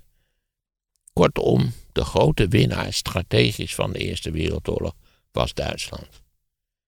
[1.13, 4.93] Kortom, de grote winnaar strategisch van de Eerste Wereldoorlog
[5.31, 6.21] was Duitsland.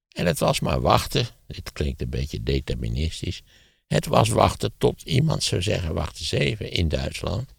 [0.09, 3.41] En het was maar wachten, dit klinkt een beetje deterministisch,
[3.87, 7.53] het was wachten tot iemand zou zeggen, wacht eens even, in Duitsland.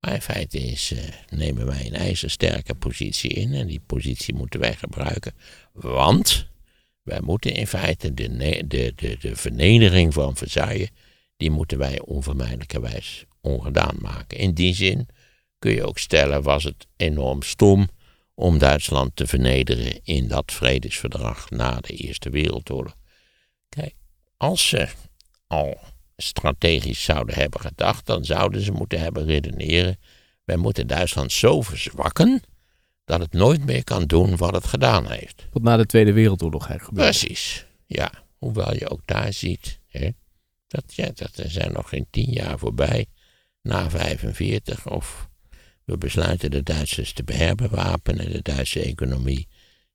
[0.00, 4.60] Maar in feite is, uh, nemen wij een ijzersterke positie in en die positie moeten
[4.60, 5.32] wij gebruiken.
[5.72, 6.48] Want
[7.02, 10.88] wij moeten in feite de, de, de, de vernedering van Versailles,
[11.36, 14.38] die moeten wij onvermijdelijkerwijs ongedaan maken.
[14.38, 15.08] In die zin
[15.58, 17.88] kun je ook stellen, was het enorm stom
[18.34, 22.96] om Duitsland te vernederen in dat vredesverdrag na de Eerste Wereldoorlog.
[23.68, 23.94] Kijk,
[24.36, 24.88] als ze
[25.48, 25.78] al
[26.16, 29.98] strategisch zouden hebben gedacht, dan zouden ze moeten hebben redeneren.
[30.44, 32.42] Wij moeten Duitsland zo verzwakken
[33.04, 35.46] dat het nooit meer kan doen wat het gedaan heeft.
[35.52, 37.18] Wat na de Tweede Wereldoorlog eigenlijk gebeurt.
[37.18, 38.10] Precies, ja.
[38.38, 40.08] Hoewel je ook daar ziet hè,
[40.68, 43.06] dat, ja, dat er zijn nog geen tien jaar voorbij,
[43.62, 45.28] na 45, of
[45.84, 48.32] we besluiten de Duitsers te beherbewapenen.
[48.32, 49.48] De Duitse economie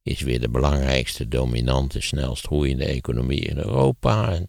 [0.03, 4.33] is weer de belangrijkste, dominante, snelst groeiende economie in Europa.
[4.33, 4.47] En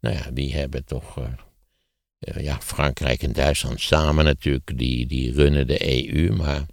[0.00, 5.66] nou ja, die hebben toch, uh, ja, Frankrijk en Duitsland samen natuurlijk, die, die runnen
[5.66, 6.66] de EU, maar...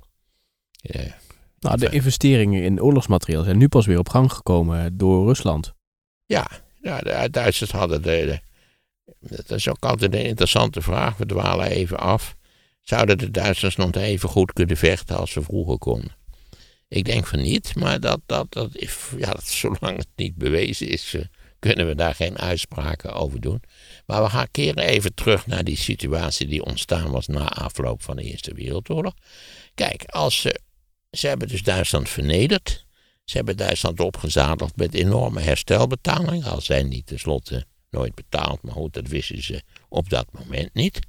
[0.81, 1.11] Uh,
[1.59, 5.73] nou, de investeringen in oorlogsmateriaal zijn nu pas weer op gang gekomen door Rusland.
[6.25, 6.47] Ja,
[6.81, 8.39] ja de Duitsers hadden de,
[9.19, 12.35] dat is ook altijd een interessante vraag, we dwalen even af.
[12.81, 16.15] Zouden de Duitsers nog even goed kunnen vechten als ze vroeger konden?
[16.87, 18.69] Ik denk van niet, maar dat, dat, dat,
[19.17, 21.17] ja, dat, zolang het niet bewezen is,
[21.63, 23.61] kunnen we daar geen uitspraken over doen.
[24.05, 28.15] Maar we gaan keren even terug naar die situatie die ontstaan was na afloop van
[28.15, 29.13] de Eerste Wereldoorlog.
[29.73, 30.59] Kijk, als ze,
[31.11, 32.85] ze hebben dus Duitsland vernederd.
[33.23, 36.43] Ze hebben Duitsland opgezadeld met enorme herstelbetalingen.
[36.43, 40.99] Al zijn die tenslotte nooit betaald, maar goed, dat wisten ze op dat moment niet.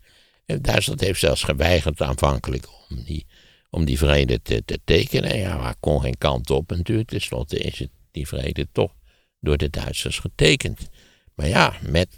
[0.47, 3.27] Duitsland heeft zelfs geweigerd aanvankelijk om die,
[3.71, 5.39] om die vrede te, te tekenen.
[5.39, 7.09] Ja, maar kon geen kant op natuurlijk.
[7.09, 8.93] Ten slotte is het die vrede toch
[9.45, 10.89] door de Duitsers getekend.
[11.35, 12.09] Maar ja, met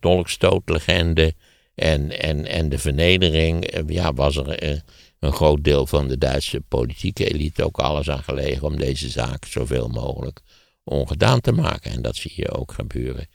[0.00, 1.34] dolkstootlegende
[1.74, 4.78] en, en, en de vernedering eh, ja, was er eh,
[5.18, 9.44] een groot deel van de Duitse politieke elite ook alles aan gelegen om deze zaak
[9.44, 10.40] zoveel mogelijk
[10.84, 11.90] ongedaan te maken.
[11.90, 13.28] En dat zie je ook gebeuren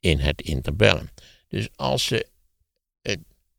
[0.00, 1.08] in het interbellum.
[1.48, 2.26] Dus als ze.
[3.02, 3.16] Eh,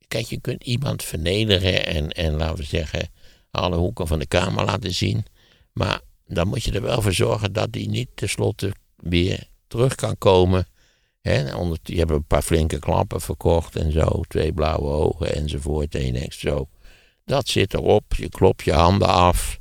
[0.08, 3.10] kijk, je kunt iemand vernederen en, en laten we zeggen.
[3.52, 5.26] alle hoeken van de kamer laten zien.
[5.74, 10.18] Maar dan moet je er wel voor zorgen dat die niet tenslotte weer terug kan
[10.18, 10.68] komen.
[11.22, 14.24] Hè, onder, die hebben een paar flinke klappen verkocht en zo.
[14.28, 15.96] Twee blauwe ogen enzovoort.
[15.96, 16.70] En je denkt zo,
[17.26, 18.14] dat zit erop.
[18.16, 19.60] Je klopt je handen af.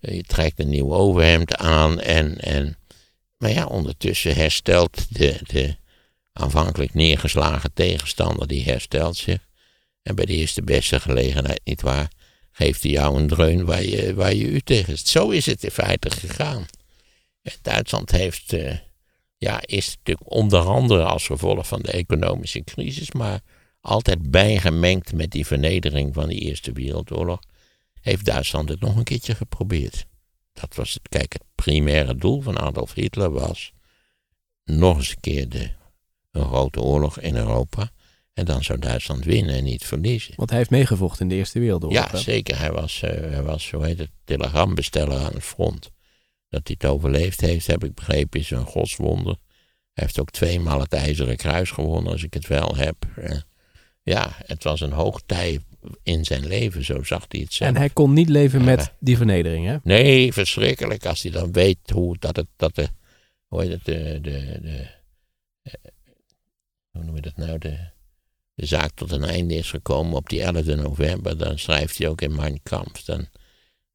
[0.00, 2.76] Je trekt een nieuw overhemd aan en, en
[3.38, 5.76] maar ja, ondertussen herstelt de, de
[6.32, 9.46] aanvankelijk neergeslagen tegenstander, die herstelt zich.
[10.02, 12.10] En bij de eerste beste gelegenheid, nietwaar,
[12.52, 15.70] geeft hij jou een dreun waar je, waar je u tegen Zo is het in
[15.70, 16.66] feite gegaan.
[17.62, 18.76] Duitsland heeft, uh,
[19.36, 23.40] ja, is natuurlijk onder andere als gevolg van de economische crisis, maar
[23.80, 27.40] altijd bijgemengd met die vernedering van die Eerste Wereldoorlog,
[28.00, 30.06] heeft Duitsland het nog een keertje geprobeerd.
[30.52, 33.72] Dat was het, kijk, het primaire doel van Adolf Hitler was
[34.64, 35.70] nog eens een keer de,
[36.30, 37.90] een grote oorlog in Europa.
[38.32, 40.32] En dan zou Duitsland winnen en niet verliezen.
[40.36, 42.12] Want hij heeft meegevochten in de Eerste Wereldoorlog.
[42.12, 42.58] Ja, zeker.
[42.58, 45.90] Hij was, uh, hij was, hoe heet het, telegrambesteller aan het front.
[46.48, 49.36] Dat hij het overleefd heeft, heb ik begrepen, is een godswonder.
[49.92, 52.96] Hij heeft ook tweemaal het IJzeren Kruis gewonnen, als ik het wel heb.
[53.18, 53.40] Uh,
[54.02, 55.60] ja, het was een hoogtij
[56.02, 57.70] in zijn leven, zo zag hij het zelf.
[57.70, 59.76] En hij kon niet leven met die vernedering, hè?
[59.82, 61.06] Nee, verschrikkelijk.
[61.06, 62.88] Als hij dan weet hoe dat het, dat de,
[63.46, 64.88] hoe heet het, de, de, de
[65.62, 65.72] eh,
[66.90, 67.78] hoe noem je dat nou, de,
[68.54, 72.20] de zaak tot een einde is gekomen op die 11 november, dan schrijft hij ook
[72.20, 73.04] in Mein Kampf.
[73.04, 73.28] Dan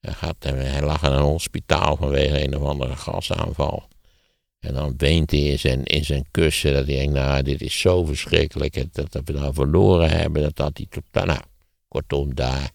[0.01, 3.87] hij, gaat, hij lag in een hospitaal vanwege een of andere gasaanval.
[4.59, 7.79] En dan weent hij in zijn, in zijn kussen dat hij denkt, nou, dit is
[7.79, 11.41] zo verschrikkelijk, dat, we nou verloren hebben, dat dat hij totaal, nou,
[11.87, 12.71] kortom daar,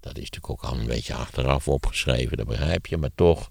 [0.00, 3.50] dat is natuurlijk ook al een beetje achteraf opgeschreven, dat begrijp je, maar toch,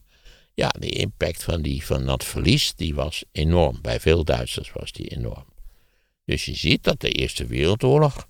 [0.54, 3.82] ja, de impact van, die, van dat verlies, die was enorm.
[3.82, 5.46] Bij veel Duitsers was die enorm.
[6.26, 8.28] Dus je ziet dat de Eerste Wereldoorlog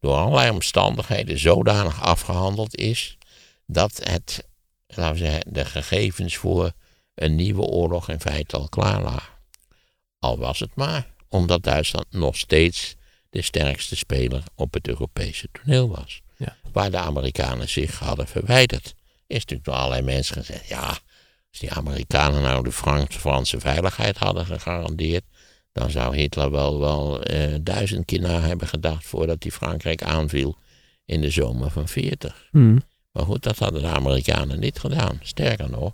[0.00, 3.18] door allerlei omstandigheden zodanig afgehandeld is
[3.66, 4.48] dat het,
[4.86, 6.72] laten we zeggen, de gegevens voor
[7.14, 9.32] een nieuwe oorlog in feite al klaar lagen.
[10.18, 12.96] Al was het maar omdat Duitsland nog steeds
[13.30, 16.22] de sterkste speler op het Europese toneel was.
[16.36, 16.56] Ja.
[16.72, 18.94] Waar de Amerikanen zich hadden verwijderd.
[19.26, 20.86] Is natuurlijk door allerlei mensen gezegd, ja,
[21.50, 22.72] als die Amerikanen nou de
[23.08, 25.24] Franse veiligheid hadden gegarandeerd,
[25.72, 30.56] dan zou Hitler wel, wel eh, duizend keer na hebben gedacht voordat hij Frankrijk aanviel
[31.04, 32.48] in de zomer van 40.
[32.50, 32.82] Hmm.
[33.12, 35.18] Maar goed, dat hadden de Amerikanen niet gedaan.
[35.22, 35.92] Sterker nog,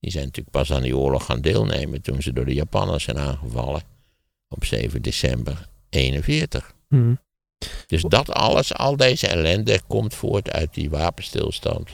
[0.00, 3.18] die zijn natuurlijk pas aan die oorlog gaan deelnemen toen ze door de Japanners zijn
[3.18, 3.82] aangevallen
[4.48, 6.74] op 7 december 41.
[6.88, 7.18] Hmm.
[7.86, 11.88] Dus dat alles, al deze ellende komt voort uit die wapenstilstand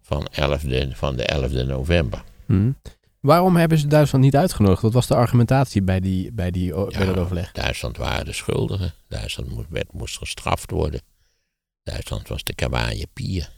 [0.00, 0.62] van, 11
[0.92, 2.24] van de 11e november.
[2.46, 2.76] Hmm.
[3.20, 4.82] Waarom hebben ze Duitsland niet uitgenodigd?
[4.82, 7.52] Wat was de argumentatie bij, die, bij, die, bij dat overleg?
[7.52, 8.94] Duitsland waren de schuldigen.
[9.08, 11.00] Duitsland moest, werd, moest gestraft worden.
[11.82, 13.48] Duitsland was de kawaie pier.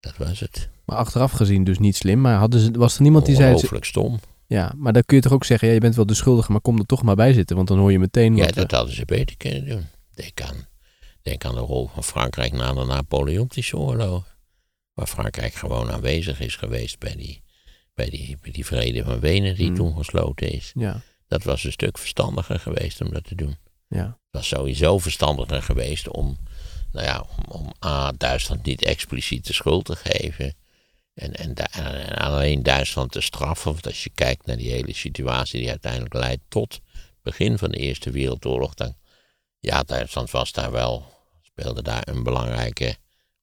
[0.00, 0.68] Dat was het.
[0.84, 2.20] Maar achteraf gezien dus niet slim.
[2.20, 3.52] Maar hadden ze, was er niemand die zei...
[3.52, 4.20] Ongelooflijk stom.
[4.46, 6.60] Ja, maar dan kun je toch ook zeggen, ja, je bent wel de schuldige, maar
[6.60, 7.56] kom er toch maar bij zitten.
[7.56, 8.36] Want dan hoor je meteen...
[8.36, 9.86] Ja, dat hadden ze beter kunnen doen.
[10.14, 10.66] Denk aan,
[11.22, 14.36] denk aan de rol van Frankrijk na de Napoleontische oorlog.
[14.94, 17.42] Waar Frankrijk gewoon aanwezig is geweest bij die
[18.00, 19.74] bij die, bij die vrede van Wenen die mm.
[19.74, 20.72] toen gesloten is.
[20.74, 21.00] Ja.
[21.28, 23.56] Dat was een stuk verstandiger geweest om dat te doen.
[23.88, 24.04] Ja.
[24.04, 26.38] Het was sowieso verstandiger geweest om,
[26.92, 30.54] nou ja, om, om A, Duitsland niet expliciet de schuld te geven.
[31.14, 33.72] En, en, en, alleen Duitsland te straffen.
[33.72, 37.70] Want als je kijkt naar die hele situatie die uiteindelijk leidt tot het begin van
[37.70, 38.74] de Eerste Wereldoorlog.
[38.74, 38.94] Dan,
[39.58, 42.96] ja, Duitsland was daar wel, speelde daar een belangrijke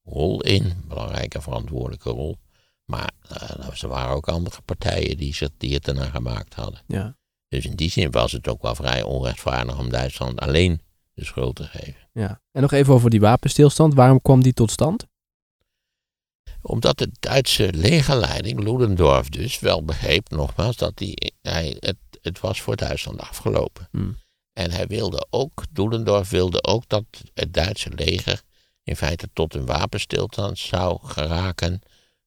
[0.03, 0.63] rol in.
[0.63, 2.37] Een belangrijke verantwoordelijke rol.
[2.85, 6.81] Maar uh, er waren ook andere partijen die, die het ernaar gemaakt hadden.
[6.87, 7.17] Ja.
[7.47, 10.81] Dus in die zin was het ook wel vrij onrechtvaardig om Duitsland alleen
[11.17, 12.09] de schuld te geven.
[12.13, 12.41] Ja.
[12.51, 13.93] En nog even over die wapenstilstand.
[13.93, 15.05] Waarom kwam die tot stand?
[16.61, 22.61] Omdat de Duitse legerleiding, Ludendorff dus, wel begreep nogmaals dat die, hij, het, het was
[22.61, 23.87] voor Duitsland afgelopen.
[23.91, 24.15] Hmm.
[24.53, 27.03] En hij wilde ook, Ludendorff wilde ook dat
[27.33, 28.41] het Duitse leger
[28.83, 31.81] in feite tot een wapenstilstand zou geraken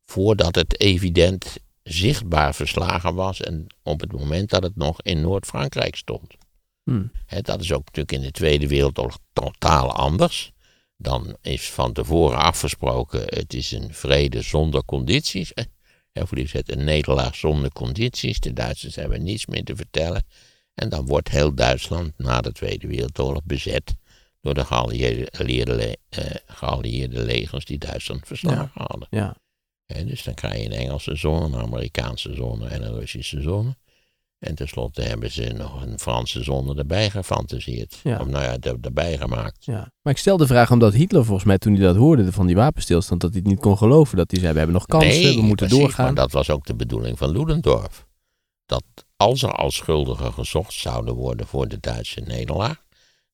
[0.04, 5.96] voordat het evident zichtbaar verslagen was en op het moment dat het nog in Noord-Frankrijk
[5.96, 6.36] stond.
[6.84, 7.12] Hmm.
[7.42, 10.52] dat is ook natuurlijk in de Tweede Wereldoorlog totaal anders.
[10.96, 15.52] Dan is van tevoren afgesproken, het is een vrede zonder condities.
[16.12, 18.40] Of liever het een nederlaag zonder condities.
[18.40, 20.24] De Duitsers hebben niets meer te vertellen.
[20.74, 23.94] En dan wordt heel Duitsland na de Tweede Wereldoorlog bezet
[24.40, 29.06] door de geallieerde, eh, geallieerde legers die Duitsland verslagen hadden.
[29.10, 29.36] Ja
[30.06, 33.76] dus dan krijg je een Engelse zone, een Amerikaanse zone en een Russische zone.
[34.40, 38.00] En tenslotte hebben ze nog een Franse zone erbij gefantaseerd.
[38.02, 38.20] Ja.
[38.20, 39.64] Of nou ja, erbij gemaakt.
[39.64, 39.92] Ja.
[40.02, 42.56] Maar ik stel de vraag omdat Hitler volgens mij toen hij dat hoorde van die
[42.56, 44.16] wapenstilstand, dat hij het niet kon geloven.
[44.16, 46.04] Dat hij zei, we hebben nog kansen, we moeten doorgaan.
[46.04, 48.06] maar dat was ook de bedoeling van Ludendorff.
[48.66, 48.84] Dat
[49.16, 52.84] als er als schuldigen gezocht zouden worden voor de Duitse nederlaag,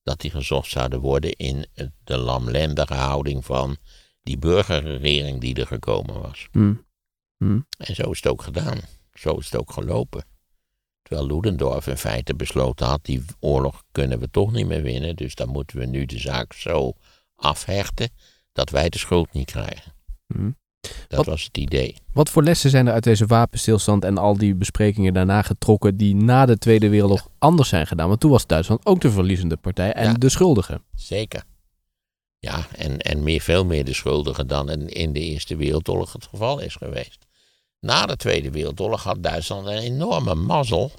[0.03, 1.66] dat die gezocht zouden worden in
[2.05, 3.77] de lamlendige houding van
[4.23, 6.49] die burgerregering die er gekomen was.
[6.53, 6.85] Hmm.
[7.38, 7.61] Hm.
[7.79, 8.79] En zo is het ook gedaan.
[9.14, 10.25] Zo is het ook gelopen.
[11.09, 15.16] Terwijl Ludendorff in feite besloten had, die oorlog kunnen we toch niet meer winnen.
[15.16, 16.92] Dus dan moeten we nu de zaak zo
[17.37, 18.09] afhechten
[18.53, 19.92] dat wij de schuld niet krijgen.
[20.27, 20.51] Hm.
[20.81, 21.97] Dat Wat- was het idee.
[22.12, 26.14] Wat voor lessen zijn er uit deze wapenstilstand en al die besprekingen daarna getrokken die
[26.14, 28.09] na de Tweede Wereldoorlog anders zijn gedaan?
[28.09, 30.12] Want toen was Duitsland ook de verliezende partij en Ja.
[30.12, 30.81] de schuldige.
[30.95, 31.42] Zeker.
[32.38, 36.27] Ja, en, en meer, veel meer de schuldigen dan in, in de Eerste Wereldoorlog het
[36.27, 37.25] geval is geweest.
[37.87, 40.92] Na de Tweede Wereldoorlog had Duitsland een enorme mazzel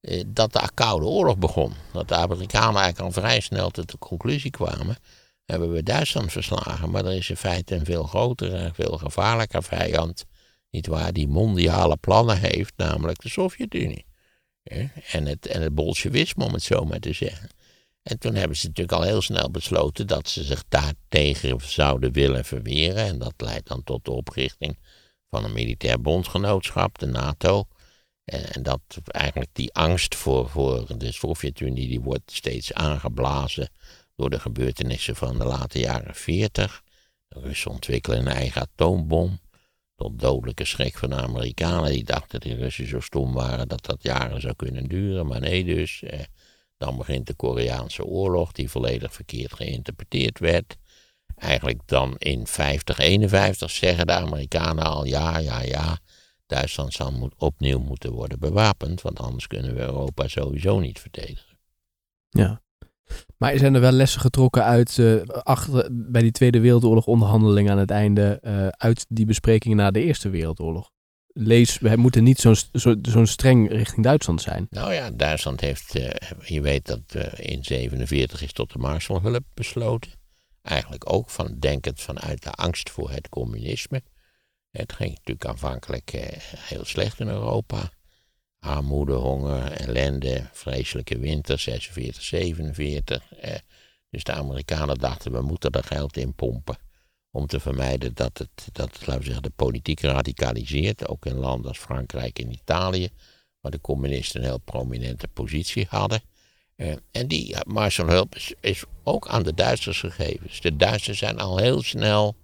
[0.00, 1.72] eh, dat de Koude Oorlog begon.
[1.92, 4.96] Dat de Amerikanen eigenlijk al vrij snel tot de conclusie kwamen.
[5.44, 9.62] Hebben we Duitsland verslagen, maar er is in feite een veel grotere en veel gevaarlijker
[9.62, 10.24] vijand.
[10.70, 14.06] Niet waar, die mondiale plannen heeft, namelijk de Sovjet-Unie.
[15.12, 17.48] En het, en het bolsjewisme, om het zo maar te zeggen.
[18.02, 22.44] En toen hebben ze natuurlijk al heel snel besloten dat ze zich daartegen zouden willen
[22.44, 23.04] verweren.
[23.04, 24.78] En dat leidt dan tot de oprichting
[25.30, 27.64] van een militair bondgenootschap, de NATO.
[28.24, 33.70] En, dat eigenlijk die angst voor, voor de Sovjet-Unie, die wordt steeds aangeblazen
[34.16, 36.82] door de gebeurtenissen van de late jaren 40.
[37.28, 39.40] De Russen ontwikkelen een eigen atoombom.
[39.94, 41.90] Tot dodelijke schrik van de Amerikanen.
[41.90, 45.26] Die dachten dat die Russen zo stom waren dat dat jaren zou kunnen duren.
[45.26, 46.02] Maar nee dus.
[46.02, 46.20] Eh,
[46.76, 50.76] dan begint de Koreaanse oorlog, die volledig verkeerd geïnterpreteerd werd.
[51.40, 55.98] Eigenlijk dan in 50, 51 zeggen de Amerikanen al ja, ja, ja.
[56.46, 61.58] Duitsland zal moet, opnieuw moeten worden bewapend, want anders kunnen we Europa sowieso niet verdedigen.
[62.30, 62.62] Ja.
[63.36, 67.78] Maar zijn er wel lessen getrokken uit eh, achter, bij die Tweede Wereldoorlog onderhandelingen aan
[67.78, 70.90] het einde, eh, uit die besprekingen na de Eerste Wereldoorlog?
[71.32, 74.66] Lees, we moeten niet zo'n zo, zo'n streng richting Duitsland zijn.
[74.70, 80.19] Nou ja, Duitsland heeft, eh, je weet dat in 47 is tot de Marshallhulp besloten.
[80.62, 84.02] Eigenlijk ook van, denkend vanuit de angst voor het communisme.
[84.70, 87.90] Het ging natuurlijk aanvankelijk eh, heel slecht in Europa.
[88.58, 93.32] Armoede, honger, ellende, vreselijke winter, 46, 47.
[93.32, 93.54] Eh,
[94.10, 96.76] dus de Amerikanen dachten, we moeten er geld in pompen.
[97.30, 101.08] Om te vermijden dat het, dat, laten we zeggen, de politiek radicaliseert.
[101.08, 103.08] Ook in landen als Frankrijk en Italië
[103.60, 106.22] waar de communisten een heel prominente positie hadden.
[107.10, 110.46] En die uh, Marshallhulp is, is ook aan de Duitsers gegeven.
[110.46, 112.36] Dus de Duitsers zijn al heel snel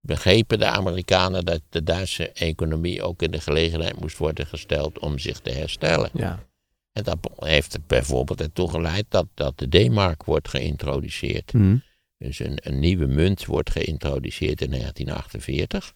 [0.00, 5.18] begrepen, de Amerikanen, dat de Duitse economie ook in de gelegenheid moest worden gesteld om
[5.18, 6.10] zich te herstellen.
[6.12, 6.46] Ja.
[6.92, 11.50] En dat heeft bijvoorbeeld ertoe geleid dat, dat de D-mark wordt geïntroduceerd.
[11.50, 11.76] Hm.
[12.18, 15.94] Dus een, een nieuwe munt wordt geïntroduceerd in 1948.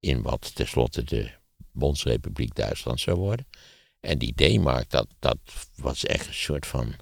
[0.00, 1.30] In wat tenslotte de
[1.72, 3.46] Bondsrepubliek Duitsland zou worden.
[4.04, 5.38] En die D-mark, dat, dat
[5.76, 6.94] was echt een soort van,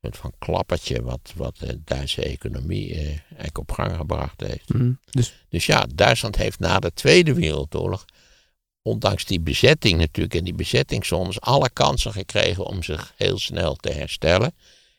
[0.00, 4.68] soort van klappertje wat, wat de Duitse economie eh, eigenlijk op gang gebracht heeft.
[4.68, 4.92] Hm.
[5.10, 8.04] Dus Dus ja, Duitsland heeft na de Tweede Wereldoorlog,
[8.82, 13.90] ondanks die bezetting natuurlijk en die bezettingszones, alle kansen gekregen om zich heel snel te
[13.90, 14.54] herstellen.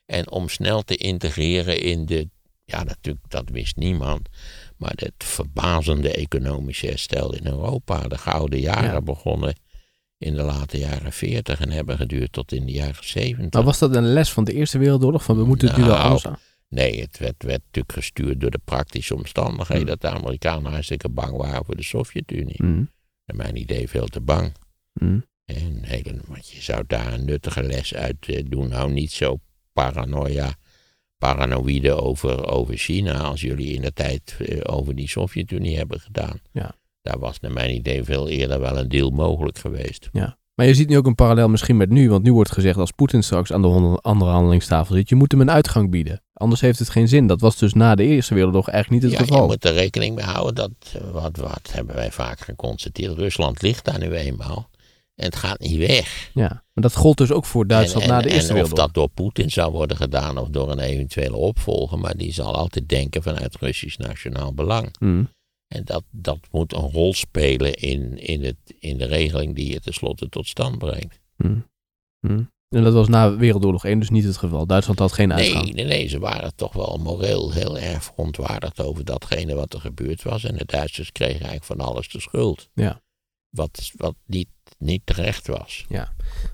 [0.05, 2.29] En om snel te integreren in de,
[2.65, 4.29] ja natuurlijk, dat wist niemand,
[4.77, 8.07] maar het verbazende economische herstel in Europa.
[8.07, 9.01] De gouden jaren Ja.
[9.01, 9.55] begonnen
[10.23, 13.51] in de late jaren 40 en hebben geduurd tot in de jaren 70.
[13.51, 15.23] maar was dat een les van de Eerste Wereldoorlog?
[15.23, 16.37] Van we moeten het nu wel Nou, anders aan.
[16.73, 19.87] Nee, het werd, werd natuurlijk gestuurd door de praktische omstandigheden.
[19.87, 19.97] Hmm.
[19.97, 22.55] Dat de Amerikanen hartstikke bang waren voor de Sovjet-Unie.
[22.57, 22.83] Hm.
[23.25, 24.53] Naar mijn idee veel te bang.
[24.93, 25.19] Hm.
[25.45, 28.69] En hele, want je zou daar een nuttige les uit eh, doen.
[28.69, 29.39] Nou, niet zo
[29.73, 30.55] paranoia,
[31.17, 36.39] paranoïde over, over China als jullie in de tijd eh, over die Sovjet-Unie hebben gedaan.
[36.51, 36.75] Ja.
[37.03, 40.09] Daar was naar mijn idee veel eerder wel een deal mogelijk geweest.
[40.11, 40.37] Ja.
[40.55, 42.09] Maar je ziet nu ook een parallel misschien met nu.
[42.09, 43.67] Want nu wordt gezegd als Poetin straks aan de
[44.01, 46.21] onderhandelingstafel zit, je moet hem een uitgang bieden.
[46.33, 47.27] Anders heeft het geen zin.
[47.27, 49.47] Dat was dus na de Eerste Wereldoorlog eigenlijk niet het ja, je geval.
[49.47, 53.99] moet er rekening mee houden dat, wat, wat hebben wij vaak geconstateerd, Rusland ligt daar
[53.99, 54.69] nu eenmaal.
[55.15, 56.29] En het gaat niet weg.
[56.33, 56.47] Ja.
[56.47, 58.85] Maar dat gold dus ook voor Duitsland en, en, na de Eerste en of Wereldoorlog.
[58.85, 62.89] dat door Poetin zou worden gedaan of door een eventuele opvolger, maar die zal altijd
[62.89, 64.95] denken vanuit Russisch nationaal belang.
[64.99, 65.23] Hm.
[65.73, 69.79] En dat, dat moet een rol spelen in, in, het, in de regeling die je
[69.79, 71.19] tenslotte tot stand brengt.
[71.35, 71.59] Hm.
[72.19, 72.43] Hm.
[72.69, 74.65] En dat was na Wereldoorlog 1 dus niet het geval.
[74.65, 75.63] Duitsland had geen uitgang.
[75.63, 79.79] Nee, nee, nee, ze waren toch wel moreel heel erg verontwaardigd over datgene wat er
[79.79, 80.43] gebeurd was.
[80.43, 82.69] En de Duitsers kregen eigenlijk van alles de schuld.
[82.73, 83.01] Ja.
[83.49, 85.85] Wat, wat niet, niet terecht was.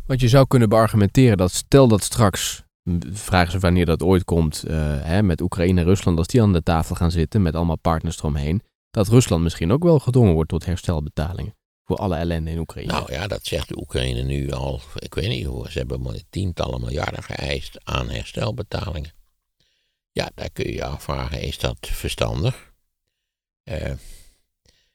[0.06, 2.64] Want je zou kunnen beargumenteren dat stel dat straks,
[3.12, 6.54] vragen ze wanneer dat ooit komt, eh, hè, met Oekraïne en Rusland, als die aan
[6.54, 8.62] de tafel gaan zitten met allemaal partners eromheen,
[8.92, 11.58] dat Rusland misschien ook wel gedwongen wordt tot herstelbetalingen.
[11.84, 12.92] Voor alle ellende in Oekraïne.
[12.92, 16.82] Nou ja, dat zegt de Oekraïne nu al, ik weet niet hoe, ze hebben tientallen
[16.82, 19.14] miljarden geëist aan herstelbetalingen.
[20.12, 22.74] Ja, daar kun je je afvragen, is dat verstandig?
[23.64, 23.94] Eh,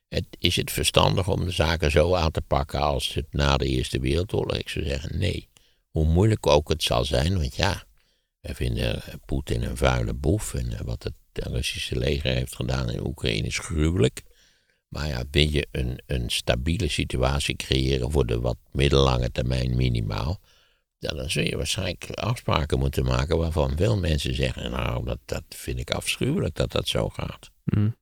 [0.09, 3.66] Het, is het verstandig om de zaken zo aan te pakken als het na de
[3.66, 4.57] Eerste Wereldoorlog?
[4.57, 5.49] Ik zou zeggen nee.
[5.90, 7.84] Hoe moeilijk ook het zal zijn, want ja,
[8.40, 10.55] wij vinden Poetin een vuile boef.
[10.55, 14.22] En eh, wat het Russische leger heeft gedaan in Oekraïne is gruwelijk.
[14.89, 20.41] Maar ja, wil je een, een stabiele situatie creëren voor de wat middellange termijn minimaal,
[20.99, 25.78] dan zul je waarschijnlijk afspraken moeten maken waarvan veel mensen zeggen, nou, dat, dat vind
[25.78, 27.51] ik afschuwelijk dat dat zo gaat.
[27.64, 27.97] Mm.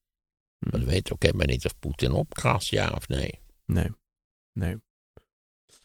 [0.59, 3.41] Maar we weten ook helemaal niet of Poetin opkrast, ja of nee.
[3.67, 3.89] Nee,
[4.53, 4.77] nee.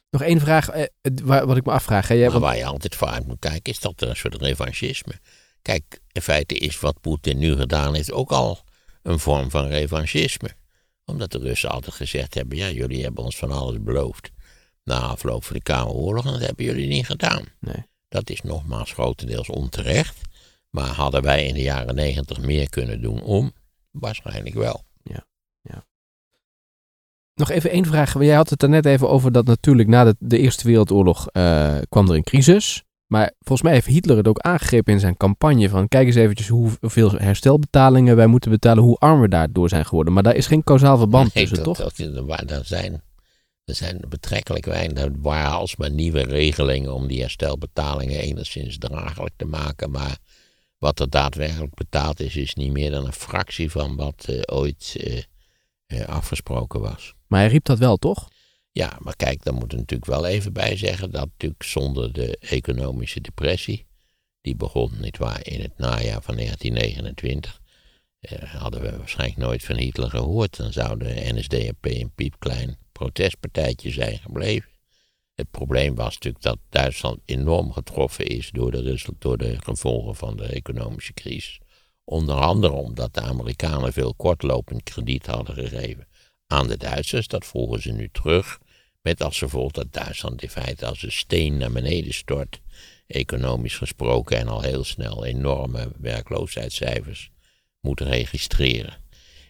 [0.10, 2.08] Nog één vraag, eh, het- wa- wat ik me afvraag.
[2.08, 2.14] Hè?
[2.14, 5.14] Jij, Maar want- waar je altijd voor uit moet kijken, is dat een soort revanchisme.
[5.68, 8.60] Kijk, in feite is wat Poetin nu gedaan heeft ook al
[9.02, 10.50] een vorm van revanchisme.
[11.06, 14.32] Omdat de Russen altijd gezegd hebben, ja, jullie hebben ons van alles beloofd.
[14.84, 17.46] Na afloop van de Koude Oorlog, en dat hebben jullie niet gedaan.
[17.60, 17.86] Nee.
[18.08, 20.22] Dat is nogmaals grotendeels onterecht.
[20.70, 23.54] Maar hadden wij in de jaren negentig meer kunnen doen om?
[23.92, 24.86] Waarschijnlijk wel.
[27.38, 28.14] Nog even één vraag.
[28.20, 31.78] Jij had het er net even over dat natuurlijk na de, de Eerste Wereldoorlog eh,
[31.90, 32.84] kwam er een crisis.
[33.08, 36.48] Maar volgens mij heeft Hitler het ook aangegrepen in zijn campagne van kijk eens eventjes
[36.48, 40.14] hoeveel herstelbetalingen wij moeten betalen, hoe arm we daardoor zijn geworden.
[40.14, 41.78] Maar daar is geen kausaal verband Nee, tussen, dat, toch?
[41.78, 43.02] dat- er er zijn,
[43.66, 45.04] er zijn betrekkelijk weinig.
[45.04, 49.92] Er waren alsmaar nieuwe regelingen om die herstelbetalingen enigszins draaglijk te maken.
[49.92, 50.18] Maar
[50.78, 54.96] wat er daadwerkelijk betaald is, is niet meer dan een fractie van wat eh, ooit
[55.00, 55.22] eh,
[56.02, 57.14] eh, afgesproken was.
[57.28, 58.28] Maar hij riep dat wel, toch?
[58.78, 62.38] Ja, maar kijk, daar moet er natuurlijk wel even bij zeggen dat natuurlijk zonder de
[62.38, 63.86] economische depressie,
[64.42, 67.62] die begon nietwaar in het najaar van 1929,
[68.20, 70.58] eh, hadden we waarschijnlijk nooit van Hitler gehoord.
[70.58, 74.70] Dan zou de NSDAP een piepklein protestpartijtje zijn gebleven.
[75.36, 80.38] Het probleem was natuurlijk dat Duitsland enorm getroffen is door de, door de gevolgen van
[80.38, 81.60] de economische crisis.
[82.04, 86.08] Onder andere omdat de Amerikanen veel kortlopend krediet hadden gegeven
[86.48, 87.28] aan de Duitsers.
[87.28, 88.60] Dat vroegen ze nu terug.
[89.08, 92.62] Met als gevolg dat Duitsland in feite als een steen naar beneden stort.
[93.08, 97.32] Economisch gesproken en al heel snel enorme werkloosheidscijfers
[97.80, 98.94] moet registreren.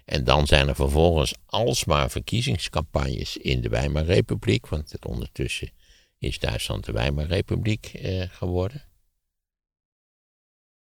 [0.06, 4.68] En dan zijn er vervolgens alsmaar verkiezingscampagnes in de Weimarrepubliek.
[4.68, 5.70] Want het ondertussen
[6.18, 8.84] is Duitsland de Weimarrepubliek eh, geworden.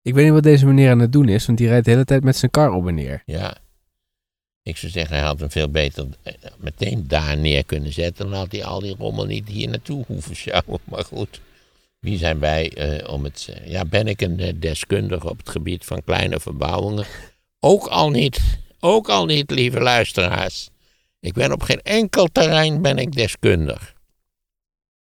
[0.02, 2.06] Ik weet niet wat deze meneer aan het doen is, want die rijdt de hele
[2.06, 3.24] tijd met zijn kar op en neer.
[3.26, 3.63] Ja.
[4.64, 8.30] Ik zou zeggen, hij had hem veel beter eh, meteen daar neer kunnen zetten.
[8.30, 10.80] Dan had hij al die rommel niet hier naartoe hoeven sjouwen.
[10.92, 11.42] Maar goed,
[12.00, 13.48] wie zijn wij eh, om het...
[13.54, 17.06] eh, ja, ben ik een deskundige op het gebied van kleine verbouwingen?
[17.60, 18.40] Ook al niet.
[18.80, 20.70] Ook al niet, lieve luisteraars.
[21.20, 23.94] Ik ben op geen enkel terrein ben ik deskundig.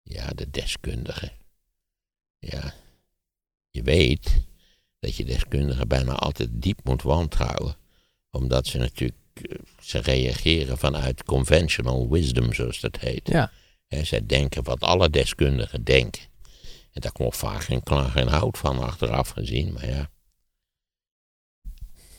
[0.03, 1.30] Ja, de deskundige.
[2.38, 2.74] Ja.
[3.70, 4.36] Je weet
[4.99, 7.76] dat je deskundigen bijna altijd diep moet wantrouwen.
[8.30, 9.18] Omdat ze natuurlijk,
[9.80, 13.28] ze reageren vanuit conventional wisdom, zoals dat heet.
[13.28, 13.51] Ja.
[13.89, 16.22] En zij denken wat alle deskundigen denken.
[16.93, 20.11] En daar komt vaak geen klank en hout van achteraf gezien, maar ja.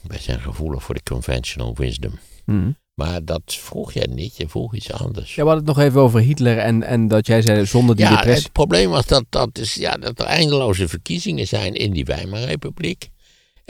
[0.02, 2.18] Wij zijn gevoelig voor de conventional wisdom.
[2.44, 2.70] Hm.
[2.94, 5.34] Maar dat vroeg jij niet, je vroeg iets anders.
[5.34, 8.04] Ja, we hadden het nog even over Hitler en, en dat jij zei zonder die
[8.04, 8.42] Ja, depressie.
[8.42, 13.10] het probleem was dat, dat, is, ja, dat er eindeloze verkiezingen zijn in die Weimarrepubliek.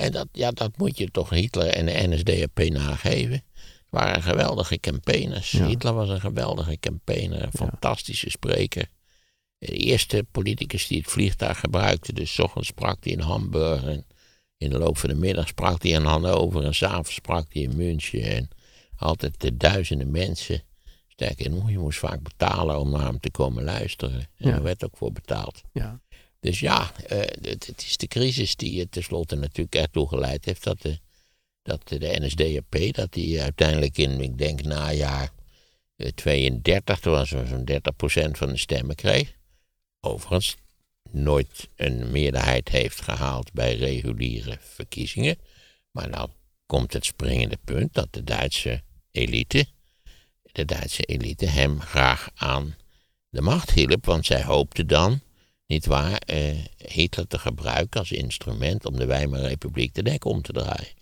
[0.01, 3.32] En dat, ja, dat moet je toch Hitler en de NSDAP nageven.
[3.55, 5.51] Het waren geweldige campaigners.
[5.51, 5.66] Ja.
[5.66, 8.86] Hitler was een geweldige campaigner, een fantastische spreker.
[9.59, 12.12] De eerste politicus die het vliegtuig gebruikte.
[12.12, 13.84] Dus 's ochtends sprak hij in Hamburg.
[13.84, 14.07] En
[14.57, 16.64] in de loop van de middag sprak hij in Hannover.
[16.64, 18.22] En s'avonds sprak hij in München.
[18.22, 18.48] En
[18.96, 20.62] altijd de duizenden mensen.
[21.09, 24.20] Sterker nog, je moest vaak betalen om naar hem te komen luisteren.
[24.20, 24.55] En Ja.
[24.55, 25.62] er werd ook voor betaald.
[25.72, 26.01] Ja.
[26.41, 30.82] Dus ja, eh, het, is de crisis die er tenslotte natuurlijk ertoe geleid heeft dat
[30.82, 30.99] de,
[31.62, 35.30] dat de NSDAP, dat die uiteindelijk in, ik denk najaar
[35.97, 39.32] eh, 32, toen was zo'n 30% van de stemmen kreeg.
[40.01, 40.57] Overigens
[41.11, 45.36] nooit een meerderheid heeft gehaald bij reguliere verkiezingen.
[45.91, 46.28] Maar nou
[46.66, 49.66] komt het springende punt dat de Duitse elite,
[50.53, 52.76] de Duitse elite hem graag aan
[53.28, 55.20] de macht hielp, want zij hoopte dan,
[55.70, 60.52] niet waar, eh, Hitler te gebruiken als instrument om de Weimarrepubliek de nek om te
[60.52, 60.94] draaien.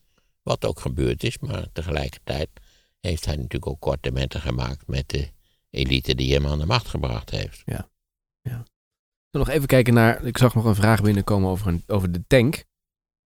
[0.42, 2.48] Wat ook gebeurd is, maar tegelijkertijd
[3.00, 5.28] heeft hij natuurlijk ook korte metten gemaakt met de
[5.70, 7.62] elite die hem aan de macht gebracht heeft.
[9.30, 12.64] Nog even kijken naar, ik zag nog een vraag binnenkomen over, een, over de tank.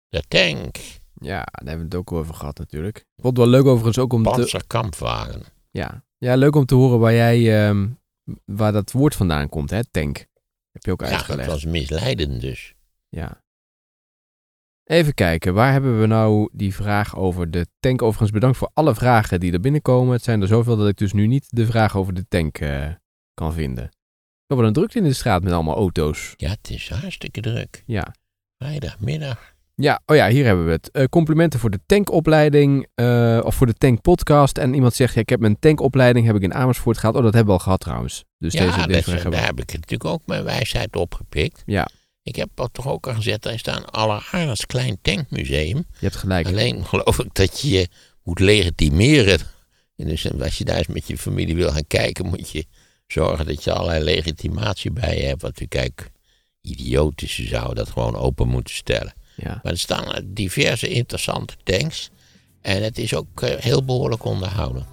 [0.08, 0.78] De tank,
[1.14, 3.06] Ja, daar hebben we het ook over gehad natuurlijk.
[3.18, 5.44] Vond wel leuk overigens ook om te, panzerkampwagen.
[5.72, 7.88] ja, ja, leuk om te horen waar jij, ehm,
[8.46, 10.28] waar dat woord vandaan komt, hè, tank.
[10.72, 12.74] Heb je ook Ja, was misleidend dus.
[13.10, 13.44] Ja.
[14.84, 18.02] Even kijken, waar hebben we nou die vraag over de tank?
[18.02, 20.14] Overigens bedankt voor alle vragen die er binnenkomen.
[20.14, 22.88] Het zijn er zoveel dat ik dus nu niet de vraag over de tank eh,
[23.34, 23.84] kan vinden.
[23.84, 26.34] We hebben een drukte in de straat met allemaal auto's.
[26.38, 27.84] Ja, het is hartstikke druk.
[27.86, 28.16] Ja.
[28.58, 29.56] Vrijdagmiddag.
[29.82, 30.92] Ja, oh ja, hier hebben we het.
[30.92, 34.58] Eh, complimenten voor de tankopleiding eh, of voor de tankpodcast.
[34.58, 37.16] En iemand zegt, ja, ik heb mijn tankopleiding heb ik in Amersfoort gehad.
[37.16, 38.24] Oh, dat hebben we al gehad trouwens.
[38.38, 41.64] Dus ja, deze, deze daar heb ik natuurlijk ook mijn wijsheid opgepikt.
[41.66, 41.90] Ja,
[42.24, 45.78] Ik heb dat toch ook al gezet, er staat een alleraardigst klein tankmuseum.
[45.78, 46.48] je hebt gelijk.
[46.48, 47.88] Alleen geloof ik dat je je
[48.24, 49.40] moet legitimeren.
[49.96, 52.66] En dus als je daar eens met je familie wil gaan kijken, moet je
[53.08, 55.42] zorgen dat je allerlei legitimatie bij je hebt.
[55.42, 56.12] Want u kijk,
[56.62, 59.14] idioot is, je zou dat gewoon open moeten stellen.
[59.40, 59.60] Ja.
[59.64, 62.10] Maar er staan diverse interessante tanks.
[62.62, 64.86] En het is ook eh, heel behoorlijk onderhouden.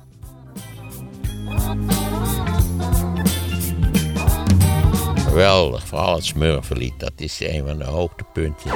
[5.15, 7.01] Geweldig, vooral het Smurfenlied.
[7.01, 8.71] Dat is een van de hoogtepunten.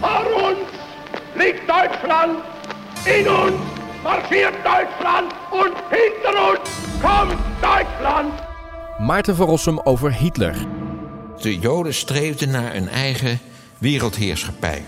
[0.00, 0.68] Vor uns
[1.34, 2.38] liegt Deutschland,
[3.04, 3.60] in uns
[4.02, 6.70] marschiert Deutschland und hinter uns
[7.00, 8.32] kommt Deutschland.
[8.98, 10.56] Maarten van Rossum over Hitler.
[11.40, 13.40] De Joden streefden naar een eigen
[13.78, 14.84] wereldheerschappij.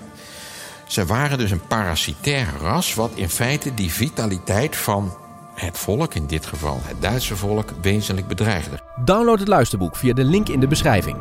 [0.86, 5.16] Ze waren dus een parasitair ras, wat in feite die vitaliteit van
[5.54, 8.80] het volk, in dit geval het Duitse volk, wezenlijk bedreigde.
[9.04, 11.16] Download het luisterboek via de link in de beschrijving.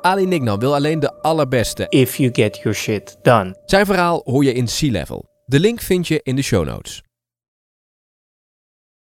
[0.00, 1.86] Ali Nignan wil alleen de allerbeste.
[1.88, 3.56] if you get your shit done.
[3.64, 5.24] Zijn verhaal hoor je in Sea Level.
[5.46, 7.02] De link vind je in de show notes.